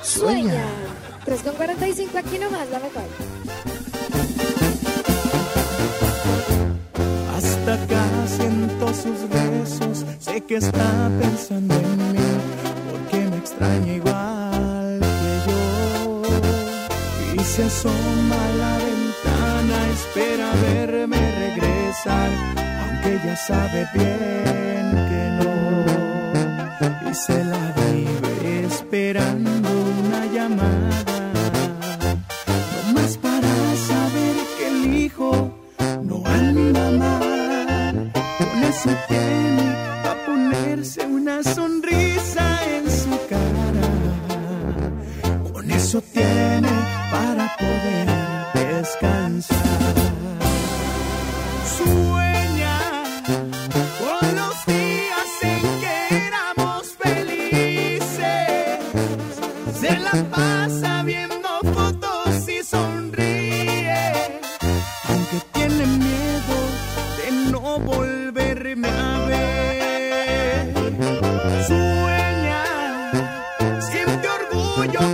Sueña. 0.00 0.64
3 1.24 1.42
con 1.42 1.54
45 1.54 2.16
aquí 2.16 2.38
nomás, 2.38 2.68
la 2.70 2.78
mejor. 2.78 3.02
Hasta 7.36 7.74
acá 7.74 8.04
siento 8.28 8.86
sus 8.94 9.28
besos, 9.28 10.06
sé 10.20 10.40
que 10.42 10.56
está 10.56 11.10
pensando 11.20 11.74
en 11.74 12.12
mí, 12.12 12.18
porque 12.90 13.16
me 13.28 13.36
extraña 13.38 13.92
igual 13.94 14.31
se 17.54 17.64
asoma 17.64 18.38
a 18.46 18.52
la 18.62 18.78
ventana, 18.78 19.76
espera 19.90 20.48
verme 20.62 21.20
regresar, 21.44 22.30
aunque 22.82 23.20
ya 23.26 23.36
sabe 23.36 23.86
bien 23.92 24.84
que 25.08 25.22
no. 25.38 25.50
Y 27.10 27.14
se 27.14 27.44
la 27.44 27.64
vive 27.76 28.64
esperando 28.64 29.68
una 30.00 30.24
llamada, 30.32 31.14
no 32.72 32.92
más 32.94 33.18
para 33.18 33.52
saber 33.90 34.34
que 34.56 34.64
el 34.68 34.94
hijo 34.94 35.30
no 36.02 36.16
anda 36.24 36.90
mal. 36.92 38.12
Con 38.38 38.64
eso 38.64 38.90
tiene 39.08 39.66
a 40.10 40.12
ponerse 40.26 41.04
una 41.04 41.42
sonrisa 41.42 42.44
en 42.76 42.84
su 42.90 43.10
cara. 43.28 43.86
Con 45.52 45.70
eso 45.70 46.00
tiene 46.00 46.71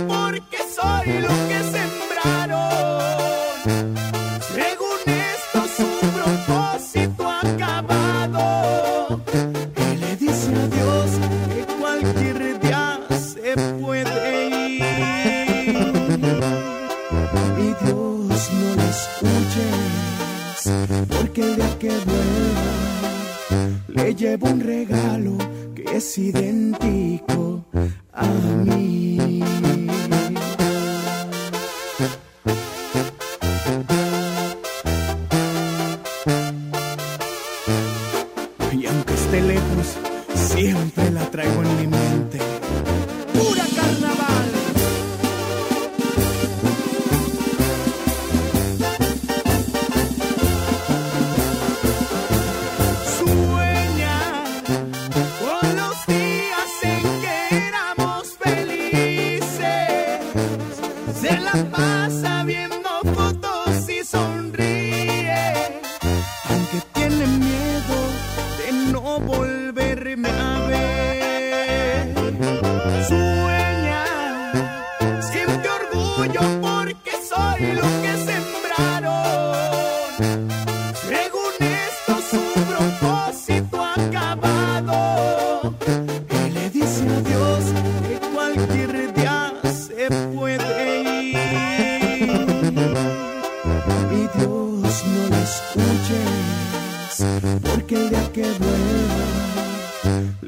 porque 0.07 0.57
soy 0.75 1.21
lo 1.21 1.27
que 1.47 1.59
sembraron. 1.63 1.78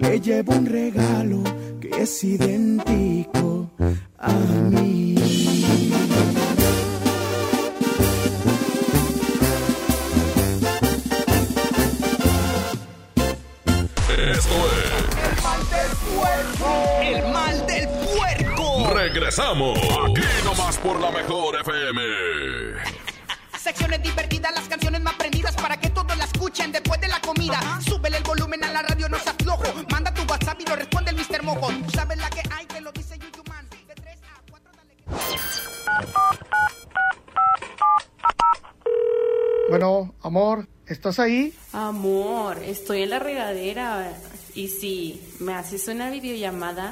Le 0.02 0.20
llevo 0.20 0.54
un 0.54 0.66
regalo 0.66 1.44
que 1.80 1.90
es 2.02 2.24
idéntico 2.24 3.70
a 4.18 4.32
mí. 4.32 5.16
Esto 14.18 14.56
es 14.74 14.98
El 17.02 17.32
mal 17.32 17.66
del 17.68 17.88
puerco. 17.88 18.94
Regresamos. 18.94 19.78
Aquí 19.78 20.22
nomás 20.44 20.78
por 20.80 21.00
la 21.00 21.12
mejor 21.12 21.56
FM. 21.62 22.02
Secciones 23.58 24.02
divertidas, 24.02 24.52
las 24.56 24.68
canciones 24.68 25.02
más 25.02 25.14
prendidas 25.16 25.56
para 25.56 25.80
que 25.80 25.90
todos 25.92 26.18
la 26.18 26.26
escuchen 26.26 26.72
después 26.72 27.00
de 27.00 27.08
la 27.08 27.22
comida. 27.22 27.80
Súbele 27.86 28.18
el 28.18 28.24
volumen 28.24 28.64
a 28.64 28.72
la 28.72 28.82
radio, 28.82 29.08
no 29.08 29.20
seas 29.20 29.36
flojo. 29.38 29.64
Lo 30.68 30.76
responde 30.76 31.12
el 31.12 31.18
Mr. 31.18 31.44
Mojo. 31.44 31.68
Tú 31.68 31.90
sabes 31.92 32.18
la 32.18 32.30
que 32.30 32.42
hay, 32.52 32.66
que 32.66 32.82
lo 32.82 32.92
dice 32.92 33.18
YouTube 33.18 33.48
Man. 33.50 33.68
De 33.88 33.96
3 33.96 34.20
a 34.24 34.42
4, 34.50 34.72
Bueno, 39.70 40.14
amor, 40.22 40.68
¿estás 40.86 41.20
ahí? 41.20 41.54
Amor, 41.74 42.58
estoy 42.60 43.04
en 43.04 43.10
la 43.10 43.20
regadera. 43.20 44.14
Y 44.54 44.68
si 44.68 45.22
me 45.40 45.54
haces 45.54 45.88
una 45.88 46.10
videollamada. 46.10 46.92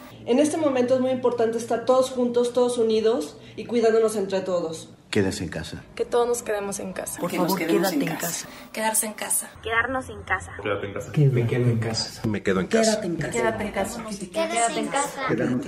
En 0.25 0.39
este 0.39 0.57
momento 0.57 0.95
es 0.95 1.01
muy 1.01 1.11
importante 1.11 1.57
estar 1.57 1.85
todos 1.85 2.11
juntos, 2.11 2.53
todos 2.53 2.77
unidos 2.77 3.37
y 3.55 3.65
cuidándonos 3.65 4.15
entre 4.15 4.41
todos. 4.41 4.89
Quédese 5.11 5.43
en 5.43 5.49
casa. 5.49 5.83
Que 5.93 6.05
todos 6.05 6.25
nos 6.25 6.41
quedemos 6.41 6.79
en 6.79 6.93
casa. 6.93 7.19
Por 7.19 7.29
favor, 7.29 7.57
quédate 7.59 7.95
en 7.95 8.05
casa. 8.05 8.47
Quedarse 8.71 9.07
en 9.07 9.13
casa. 9.13 9.49
Quedarnos 9.61 10.07
en 10.09 10.23
casa. 10.23 10.53
Quédate 10.63 10.87
en 10.87 10.93
casa. 10.93 11.11
Me 11.33 11.47
quedo 11.47 11.69
en 11.69 11.77
casa. 11.79 12.27
Me 12.27 12.43
quedo 12.43 12.59
en 12.61 12.67
casa. 12.67 13.01
Quédate 13.01 13.07
en 13.07 13.15
casa. 13.17 13.31
Quédate 13.33 13.63
en 13.65 13.71
casa. 13.73 14.01
Quédate 14.31 14.79
en 14.79 14.87
casa. 14.87 15.27
Quédanos 15.27 15.59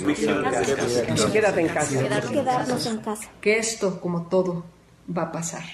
en 0.00 0.42
casa. 0.42 1.32
Quédate 1.32 1.60
en 1.60 1.68
casa. 1.68 1.98
Quedarnos 2.30 2.86
en 2.86 2.98
casa. 2.98 3.30
Que 3.42 3.58
esto, 3.58 4.00
como 4.00 4.28
todo, 4.28 4.64
va 5.14 5.24
a 5.24 5.32
pasar. 5.32 5.64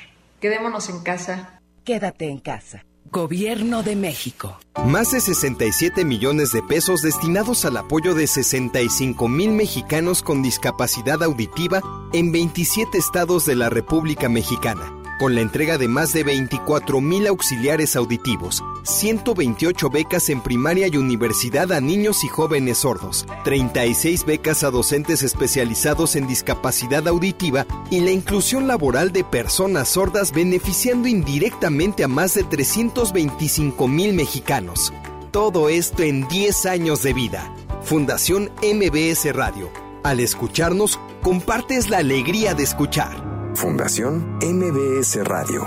Quedémonos 0.41 0.89
en 0.89 1.01
casa. 1.05 1.61
Quédate 1.85 2.29
en 2.29 2.41
casa. 2.41 2.85
Gobierno 3.11 3.83
de 3.83 3.97
México. 3.97 4.59
Más 4.85 5.13
de 5.13 5.21
67 5.21 6.05
millones 6.05 6.53
de 6.53 6.63
pesos 6.63 7.03
destinados 7.03 7.65
al 7.65 7.77
apoyo 7.77 8.15
de 8.15 8.27
65 8.27 9.29
mil 9.29 9.51
mexicanos 9.51 10.23
con 10.23 10.43
discapacidad 10.43 11.23
auditiva 11.23 11.83
en 12.13 12.33
27 12.33 12.99
estados 12.99 13.47
de 13.47 13.55
la 13.55 13.71
República 13.71 14.29
Mexicana, 14.29 14.93
con 15.19 15.35
la 15.35 15.41
entrega 15.41 15.79
de 15.79 15.89
más 15.89 16.13
de 16.13 16.25
24 16.25 17.01
mil 17.01 17.27
auxiliares 17.27 17.97
auditivos, 17.97 18.63
128 18.85 19.91
becas 19.91 20.29
en 20.29 20.41
primaria 20.41 20.89
y 20.89 20.97
universidad 20.97 21.73
a 21.73 21.81
niños 21.81 22.25
y 22.25 22.29
jóvenes 22.29 22.79
sordos, 22.79 23.27
36 23.45 24.25
becas 24.25 24.63
a 24.63 24.71
docentes 24.71 25.23
especializados 25.23 26.17
en 26.17 26.27
discapacidad 26.27 27.09
auditiva 27.09 27.67
y 27.91 28.01
la 28.01 28.11
inclusión 28.11 28.67
laboral 28.67 29.13
de 29.13 29.25
personas 29.25 29.89
sordas 29.89 30.33
beneficiando 30.33 31.09
indirectamente 31.09 32.05
a 32.05 32.09
más 32.09 32.35
de 32.35 32.45
325 32.45 33.89
mil 33.89 34.13
mexicanos. 34.13 34.93
Todo 35.31 35.69
esto 35.69 36.03
en 36.03 36.27
10 36.29 36.67
años 36.67 37.03
de 37.03 37.13
vida. 37.13 37.55
Fundación 37.83 38.51
MBS 38.63 39.33
Radio. 39.35 39.71
Al 40.03 40.21
escucharnos, 40.21 40.99
compartes 41.23 41.91
la 41.91 41.99
alegría 41.99 42.55
de 42.55 42.63
escuchar. 42.63 43.36
Fundación 43.57 44.39
MBS 44.43 45.25
Radio. 45.25 45.63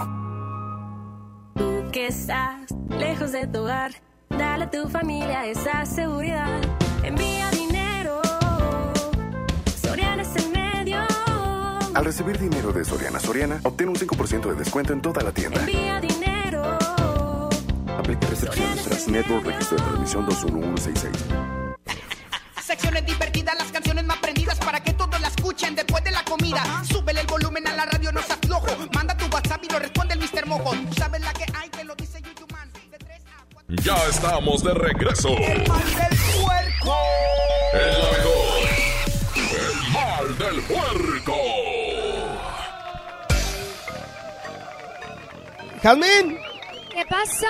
Tú 1.56 1.90
que 1.92 2.06
estás 2.06 2.70
lejos 2.88 3.32
de 3.32 3.48
tu 3.48 3.62
hogar, 3.62 3.94
dale 4.30 4.66
a 4.66 4.70
tu 4.70 4.88
familia 4.90 5.48
esa 5.48 5.88
seguridad. 5.88 6.62
Envía 7.02 7.50
dinero, 7.50 8.22
Soriana 9.82 10.22
es 10.22 10.36
el 10.36 10.52
medio. 10.52 11.00
Al 11.96 12.06
recibir 12.06 12.38
dinero 12.38 12.72
de 12.72 12.86
Soriana 12.86 13.20
Soriana, 13.20 13.60
obtén 13.64 13.90
un 13.90 13.96
5% 13.96 14.50
de 14.50 14.56
descuento 14.56 14.94
en 14.94 15.02
toda 15.02 15.24
la 15.24 15.32
tienda. 15.32 15.60
Envía 15.62 16.00
dinero. 16.00 16.78
Aplica 17.98 18.28
restricciones 18.28 18.84
tras 18.84 19.08
Network 19.08 19.48
Registro 19.48 19.78
de 19.78 19.84
Transmisión 19.84 20.26
21166. 20.28 21.26
Secciones 22.64 23.04
divertidas, 23.04 23.58
las 23.58 23.72
canciones 23.72 24.06
más 24.06 24.18
para 24.70 24.84
que 24.84 24.94
todos 24.94 25.20
la 25.20 25.30
escuchen 25.30 25.74
después 25.74 26.04
de 26.04 26.12
la 26.12 26.24
comida. 26.24 26.62
Súbele 26.88 27.22
el 27.22 27.26
volumen 27.26 27.68
a 27.68 27.74
la 27.74 27.86
radio, 27.86 28.12
no 28.12 28.22
se 28.22 28.34
aflojo. 28.34 28.68
Manda 28.94 29.18
tu 29.18 29.26
WhatsApp 29.26 29.64
y 29.64 29.68
lo 29.68 29.80
responde 29.80 30.14
el 30.14 30.20
Mr. 30.20 30.46
Mojo. 30.46 30.76
Tú 30.88 30.94
sabes 30.94 31.22
la 31.22 31.34
que 31.34 31.46
hay, 31.58 31.70
que 31.70 31.84
lo 31.84 31.96
dice 31.96 32.22
YouTube 32.22 32.52
Man. 32.52 32.72
Ya 33.84 33.98
estamos 34.08 34.64
de 34.64 34.76
regreso. 34.76 35.30
El 35.30 35.68
mal 35.68 35.84
del 35.84 36.18
puerco. 36.44 36.98
El 37.74 37.98
mejor. 38.12 38.60
El 39.58 39.92
mal 39.92 40.38
del 40.38 40.62
puerco. 40.62 41.36
Jazmín, 45.82 46.38
¿Qué 46.92 47.06
pasa? 47.10 47.48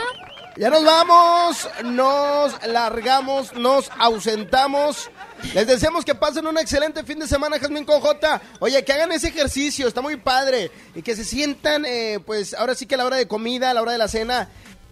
ya 0.55 0.69
nos 0.69 0.85
vamos, 0.85 1.69
nos 1.83 2.65
largamos, 2.65 3.53
nos 3.55 3.91
ausentamos. 3.99 5.09
Les 5.53 5.65
deseamos 5.65 6.05
que 6.05 6.15
pasen 6.15 6.45
un 6.45 6.57
excelente 6.57 7.03
fin 7.03 7.19
de 7.19 7.27
semana, 7.27 7.59
Jazmín 7.59 7.85
con 7.85 8.01
J. 8.01 8.41
Oye, 8.59 8.83
que 8.83 8.93
hagan 8.93 9.11
ese 9.11 9.29
ejercicio, 9.29 9.87
está 9.87 10.01
muy 10.01 10.17
padre. 10.17 10.71
Y 10.95 11.01
que 11.01 11.15
se 11.15 11.23
sientan, 11.23 11.85
eh, 11.85 12.19
pues 12.25 12.53
ahora 12.53 12.75
sí 12.75 12.85
que 12.85 12.95
a 12.95 12.97
la 12.97 13.05
hora 13.05 13.17
de 13.17 13.27
comida, 13.27 13.71
a 13.71 13.73
la 13.73 13.81
hora 13.81 13.93
de 13.93 13.97
la 13.97 14.07
cena, 14.07 14.49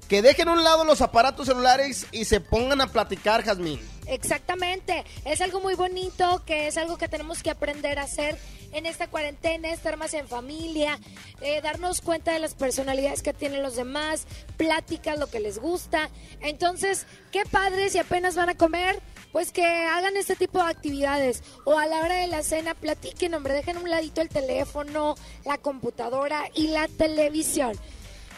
que 0.07 0.21
dejen 0.21 0.47
a 0.47 0.53
un 0.53 0.63
lado 0.63 0.83
los 0.85 1.01
aparatos 1.01 1.47
celulares 1.47 2.07
y 2.11 2.25
se 2.25 2.39
pongan 2.39 2.81
a 2.81 2.87
platicar, 2.87 3.43
Jazmín. 3.43 3.79
Exactamente, 4.07 5.03
es 5.25 5.41
algo 5.41 5.59
muy 5.59 5.75
bonito, 5.75 6.41
que 6.45 6.67
es 6.67 6.77
algo 6.77 6.97
que 6.97 7.09
tenemos 7.09 7.43
que 7.43 7.49
aprender 7.49 7.99
a 7.99 8.03
hacer 8.03 8.37
en 8.71 8.85
esta 8.85 9.07
cuarentena, 9.07 9.69
estar 9.69 9.97
más 9.97 10.13
en 10.13 10.27
familia, 10.29 10.97
eh, 11.41 11.59
darnos 11.61 11.99
cuenta 11.99 12.31
de 12.31 12.39
las 12.39 12.53
personalidades 12.53 13.21
que 13.21 13.33
tienen 13.33 13.63
los 13.63 13.75
demás, 13.75 14.25
pláticas, 14.55 15.19
lo 15.19 15.27
que 15.27 15.41
les 15.41 15.59
gusta. 15.59 16.09
Entonces, 16.39 17.05
qué 17.31 17.43
padre 17.51 17.89
si 17.89 17.97
apenas 17.97 18.35
van 18.35 18.49
a 18.49 18.55
comer, 18.55 19.01
pues 19.37 19.51
que 19.51 19.63
hagan 19.63 20.17
este 20.17 20.35
tipo 20.35 20.57
de 20.57 20.71
actividades 20.71 21.43
o 21.63 21.77
a 21.77 21.85
la 21.85 21.99
hora 21.99 22.15
de 22.15 22.25
la 22.25 22.41
cena 22.41 22.73
platiquen, 22.73 23.35
hombre, 23.35 23.53
dejen 23.53 23.77
un 23.77 23.87
ladito 23.87 24.19
el 24.19 24.29
teléfono, 24.29 25.13
la 25.45 25.59
computadora 25.59 26.45
y 26.55 26.69
la 26.69 26.87
televisión. 26.87 27.73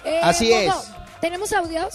Eh, 0.04 0.20
Así 0.22 0.52
es. 0.52 0.74
¿Tenemos 1.22 1.54
audios? 1.54 1.94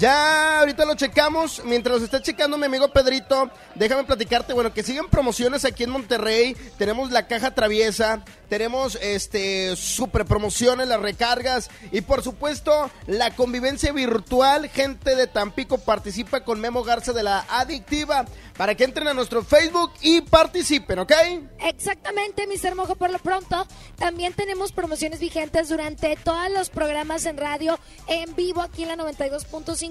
Ya, 0.00 0.60
ahorita 0.60 0.86
lo 0.86 0.94
checamos. 0.94 1.62
Mientras 1.62 1.96
los 1.96 2.04
está 2.04 2.22
checando 2.22 2.56
mi 2.56 2.64
amigo 2.64 2.88
Pedrito, 2.88 3.50
déjame 3.74 4.04
platicarte, 4.04 4.54
bueno, 4.54 4.72
que 4.72 4.82
siguen 4.82 5.10
promociones 5.10 5.66
aquí 5.66 5.84
en 5.84 5.90
Monterrey. 5.90 6.56
Tenemos 6.78 7.10
la 7.10 7.26
caja 7.26 7.54
traviesa, 7.54 8.24
tenemos 8.48 8.94
este 9.02 9.76
super 9.76 10.24
promociones, 10.24 10.88
las 10.88 11.00
recargas 11.00 11.68
y 11.92 12.00
por 12.00 12.22
supuesto 12.22 12.90
la 13.06 13.36
convivencia 13.36 13.92
virtual. 13.92 14.70
Gente 14.70 15.14
de 15.16 15.26
Tampico 15.26 15.76
participa 15.76 16.44
con 16.44 16.60
Memo 16.60 16.82
Garza 16.82 17.12
de 17.12 17.22
la 17.22 17.44
Adictiva 17.50 18.24
para 18.56 18.74
que 18.74 18.84
entren 18.84 19.08
a 19.08 19.14
nuestro 19.14 19.42
Facebook 19.42 19.92
y 20.00 20.22
participen, 20.22 20.98
¿ok? 20.98 21.12
Exactamente, 21.60 22.46
Mr. 22.46 22.74
Mojo, 22.74 22.94
por 22.94 23.10
lo 23.10 23.18
pronto. 23.18 23.66
También 23.96 24.32
tenemos 24.32 24.72
promociones 24.72 25.20
vigentes 25.20 25.68
durante 25.68 26.16
todos 26.16 26.50
los 26.50 26.70
programas 26.70 27.26
en 27.26 27.36
radio, 27.36 27.78
en 28.06 28.34
vivo 28.34 28.62
aquí 28.62 28.82
en 28.82 28.88
la 28.88 28.96
92.5 28.96 29.89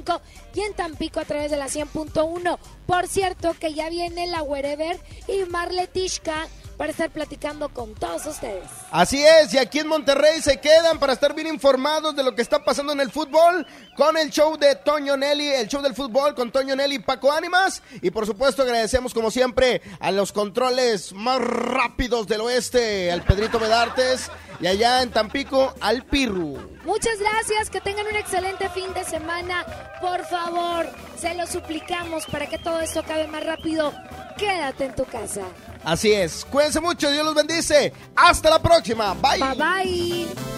y 0.54 0.62
en 0.62 0.74
Tampico 0.74 1.20
a 1.20 1.26
través 1.26 1.52
de 1.52 1.58
la 1.58 1.68
100.1. 1.68 2.58
Por 2.86 3.08
cierto, 3.08 3.56
que 3.60 3.74
ya 3.74 3.90
viene 3.90 4.28
la 4.28 4.42
Wherever 4.42 5.00
y 5.28 5.44
Marle 5.50 5.88
Tishka 5.88 6.48
para 6.78 6.92
estar 6.92 7.10
platicando 7.10 7.68
con 7.68 7.94
todos 7.94 8.26
ustedes. 8.26 8.64
Así 8.90 9.22
es, 9.22 9.54
y 9.54 9.58
aquí 9.58 9.80
en 9.80 9.88
Monterrey 9.88 10.42
se 10.42 10.62
quedan 10.62 10.98
para 10.98 11.12
estar 11.12 11.36
bien 11.36 11.48
informados 11.48 12.16
de 12.16 12.24
lo 12.24 12.34
que 12.34 12.42
está 12.42 12.64
pasando 12.64 12.94
en 12.94 13.02
el 13.02 13.12
fútbol 13.12 13.68
con 13.98 14.16
el 14.16 14.30
show 14.30 14.58
de 14.58 14.76
Toño 14.76 15.18
Nelly, 15.18 15.50
el 15.50 15.68
show 15.68 15.82
del 15.82 15.94
fútbol 15.94 16.34
con 16.36 16.54
Toño 16.54 16.78
Nelly 16.78 16.96
y 16.96 17.00
Paco 17.00 17.34
Ánimas. 17.34 17.84
Y 18.02 18.12
por 18.12 18.26
supuesto 18.26 18.62
agradecemos 18.62 19.14
como 19.14 19.30
siempre 19.30 19.82
a 20.00 20.12
los 20.12 20.32
controles 20.32 21.12
más 21.12 21.42
rápidos 21.42 22.28
del 22.28 22.40
oeste, 22.40 23.12
al 23.12 23.24
Pedrito 23.24 23.60
Medartes 23.60 24.32
y 24.60 24.68
allá 24.68 25.02
en 25.02 25.12
Tampico 25.12 25.74
al 25.80 26.04
Pirru. 26.04 26.58
Muchas 26.84 27.20
gracias, 27.20 27.70
que 27.70 27.82
tengan 27.82 28.08
un 28.08 28.16
excelente 28.16 28.70
fin 28.70 28.94
de 28.94 29.04
semana. 29.04 29.66
Por 30.02 30.26
favor, 30.26 30.88
se 31.18 31.36
lo 31.36 31.46
suplicamos 31.48 32.26
para 32.26 32.48
que 32.48 32.58
todo 32.58 32.80
esto 32.80 33.00
acabe 33.02 33.28
más 33.28 33.46
rápido. 33.46 33.94
Quédate 34.38 34.86
en 34.86 34.96
tu 34.96 35.06
casa. 35.06 35.44
Así 35.84 36.12
es, 36.12 36.46
cuídense 36.46 36.80
mucho, 36.80 37.10
Dios 37.10 37.26
los 37.26 37.36
bendice. 37.36 37.94
Hasta 38.16 38.50
la 38.50 38.62
próxima, 38.62 39.14
bye. 39.14 39.40
Bye 39.40 39.56
bye. 39.56 40.50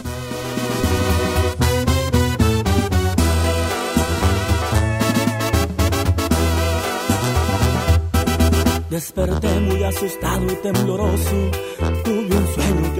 Desperté 8.91 9.47
muy 9.61 9.83
asustado 9.83 10.45
y 10.51 10.55
tembloroso. 10.55 11.51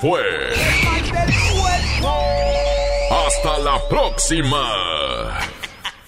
Fue. 0.00 0.20
Hasta 3.10 3.58
la 3.58 3.88
próxima. 3.88 5.38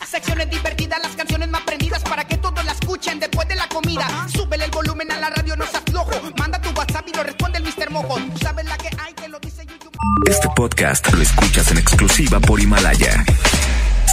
Secciones 0.06 0.50
divertidas, 0.50 1.00
las 1.02 1.14
canciones 1.16 1.48
más 1.48 1.62
prendidas 1.62 2.02
para 2.02 2.24
que 2.24 2.36
todos 2.38 2.64
la 2.64 2.72
escuchen 2.72 3.20
después 3.20 3.46
de 3.48 3.54
la 3.54 3.68
comida. 3.68 4.06
Súbele 4.34 4.64
el 4.64 4.70
volumen 4.70 5.10
a 5.12 5.18
la 5.18 5.30
radio, 5.30 5.56
no 5.56 5.66
se 5.66 5.76
aflojo. 5.76 6.10
Manda 6.38 6.60
tu 6.60 6.70
WhatsApp 6.70 7.06
y 7.08 7.16
lo 7.16 7.22
responde 7.22 7.58
el 7.58 7.64
Mr. 7.64 7.90
Mojo. 7.90 8.16
Tú 8.16 8.38
sabes 8.38 8.64
la 8.66 8.76
que 8.76 8.90
hay, 8.98 9.12
que 9.14 9.28
lo 9.28 9.38
dice 9.40 9.64
YouTube. 9.66 9.92
Este 10.28 10.48
podcast 10.54 11.12
lo 11.12 11.22
escuchas 11.22 11.70
en 11.70 11.78
exclusiva 11.78 12.40
por 12.40 12.60
Himalaya. 12.60 13.24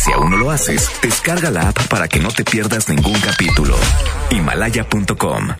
Si 0.03 0.11
aún 0.11 0.31
no 0.31 0.37
lo 0.37 0.51
haces, 0.51 0.89
descarga 1.01 1.51
la 1.51 1.69
app 1.69 1.87
para 1.87 2.07
que 2.07 2.19
no 2.19 2.29
te 2.29 2.43
pierdas 2.43 2.87
ningún 2.89 3.19
capítulo. 3.19 3.77
Himalaya.com 4.31 5.49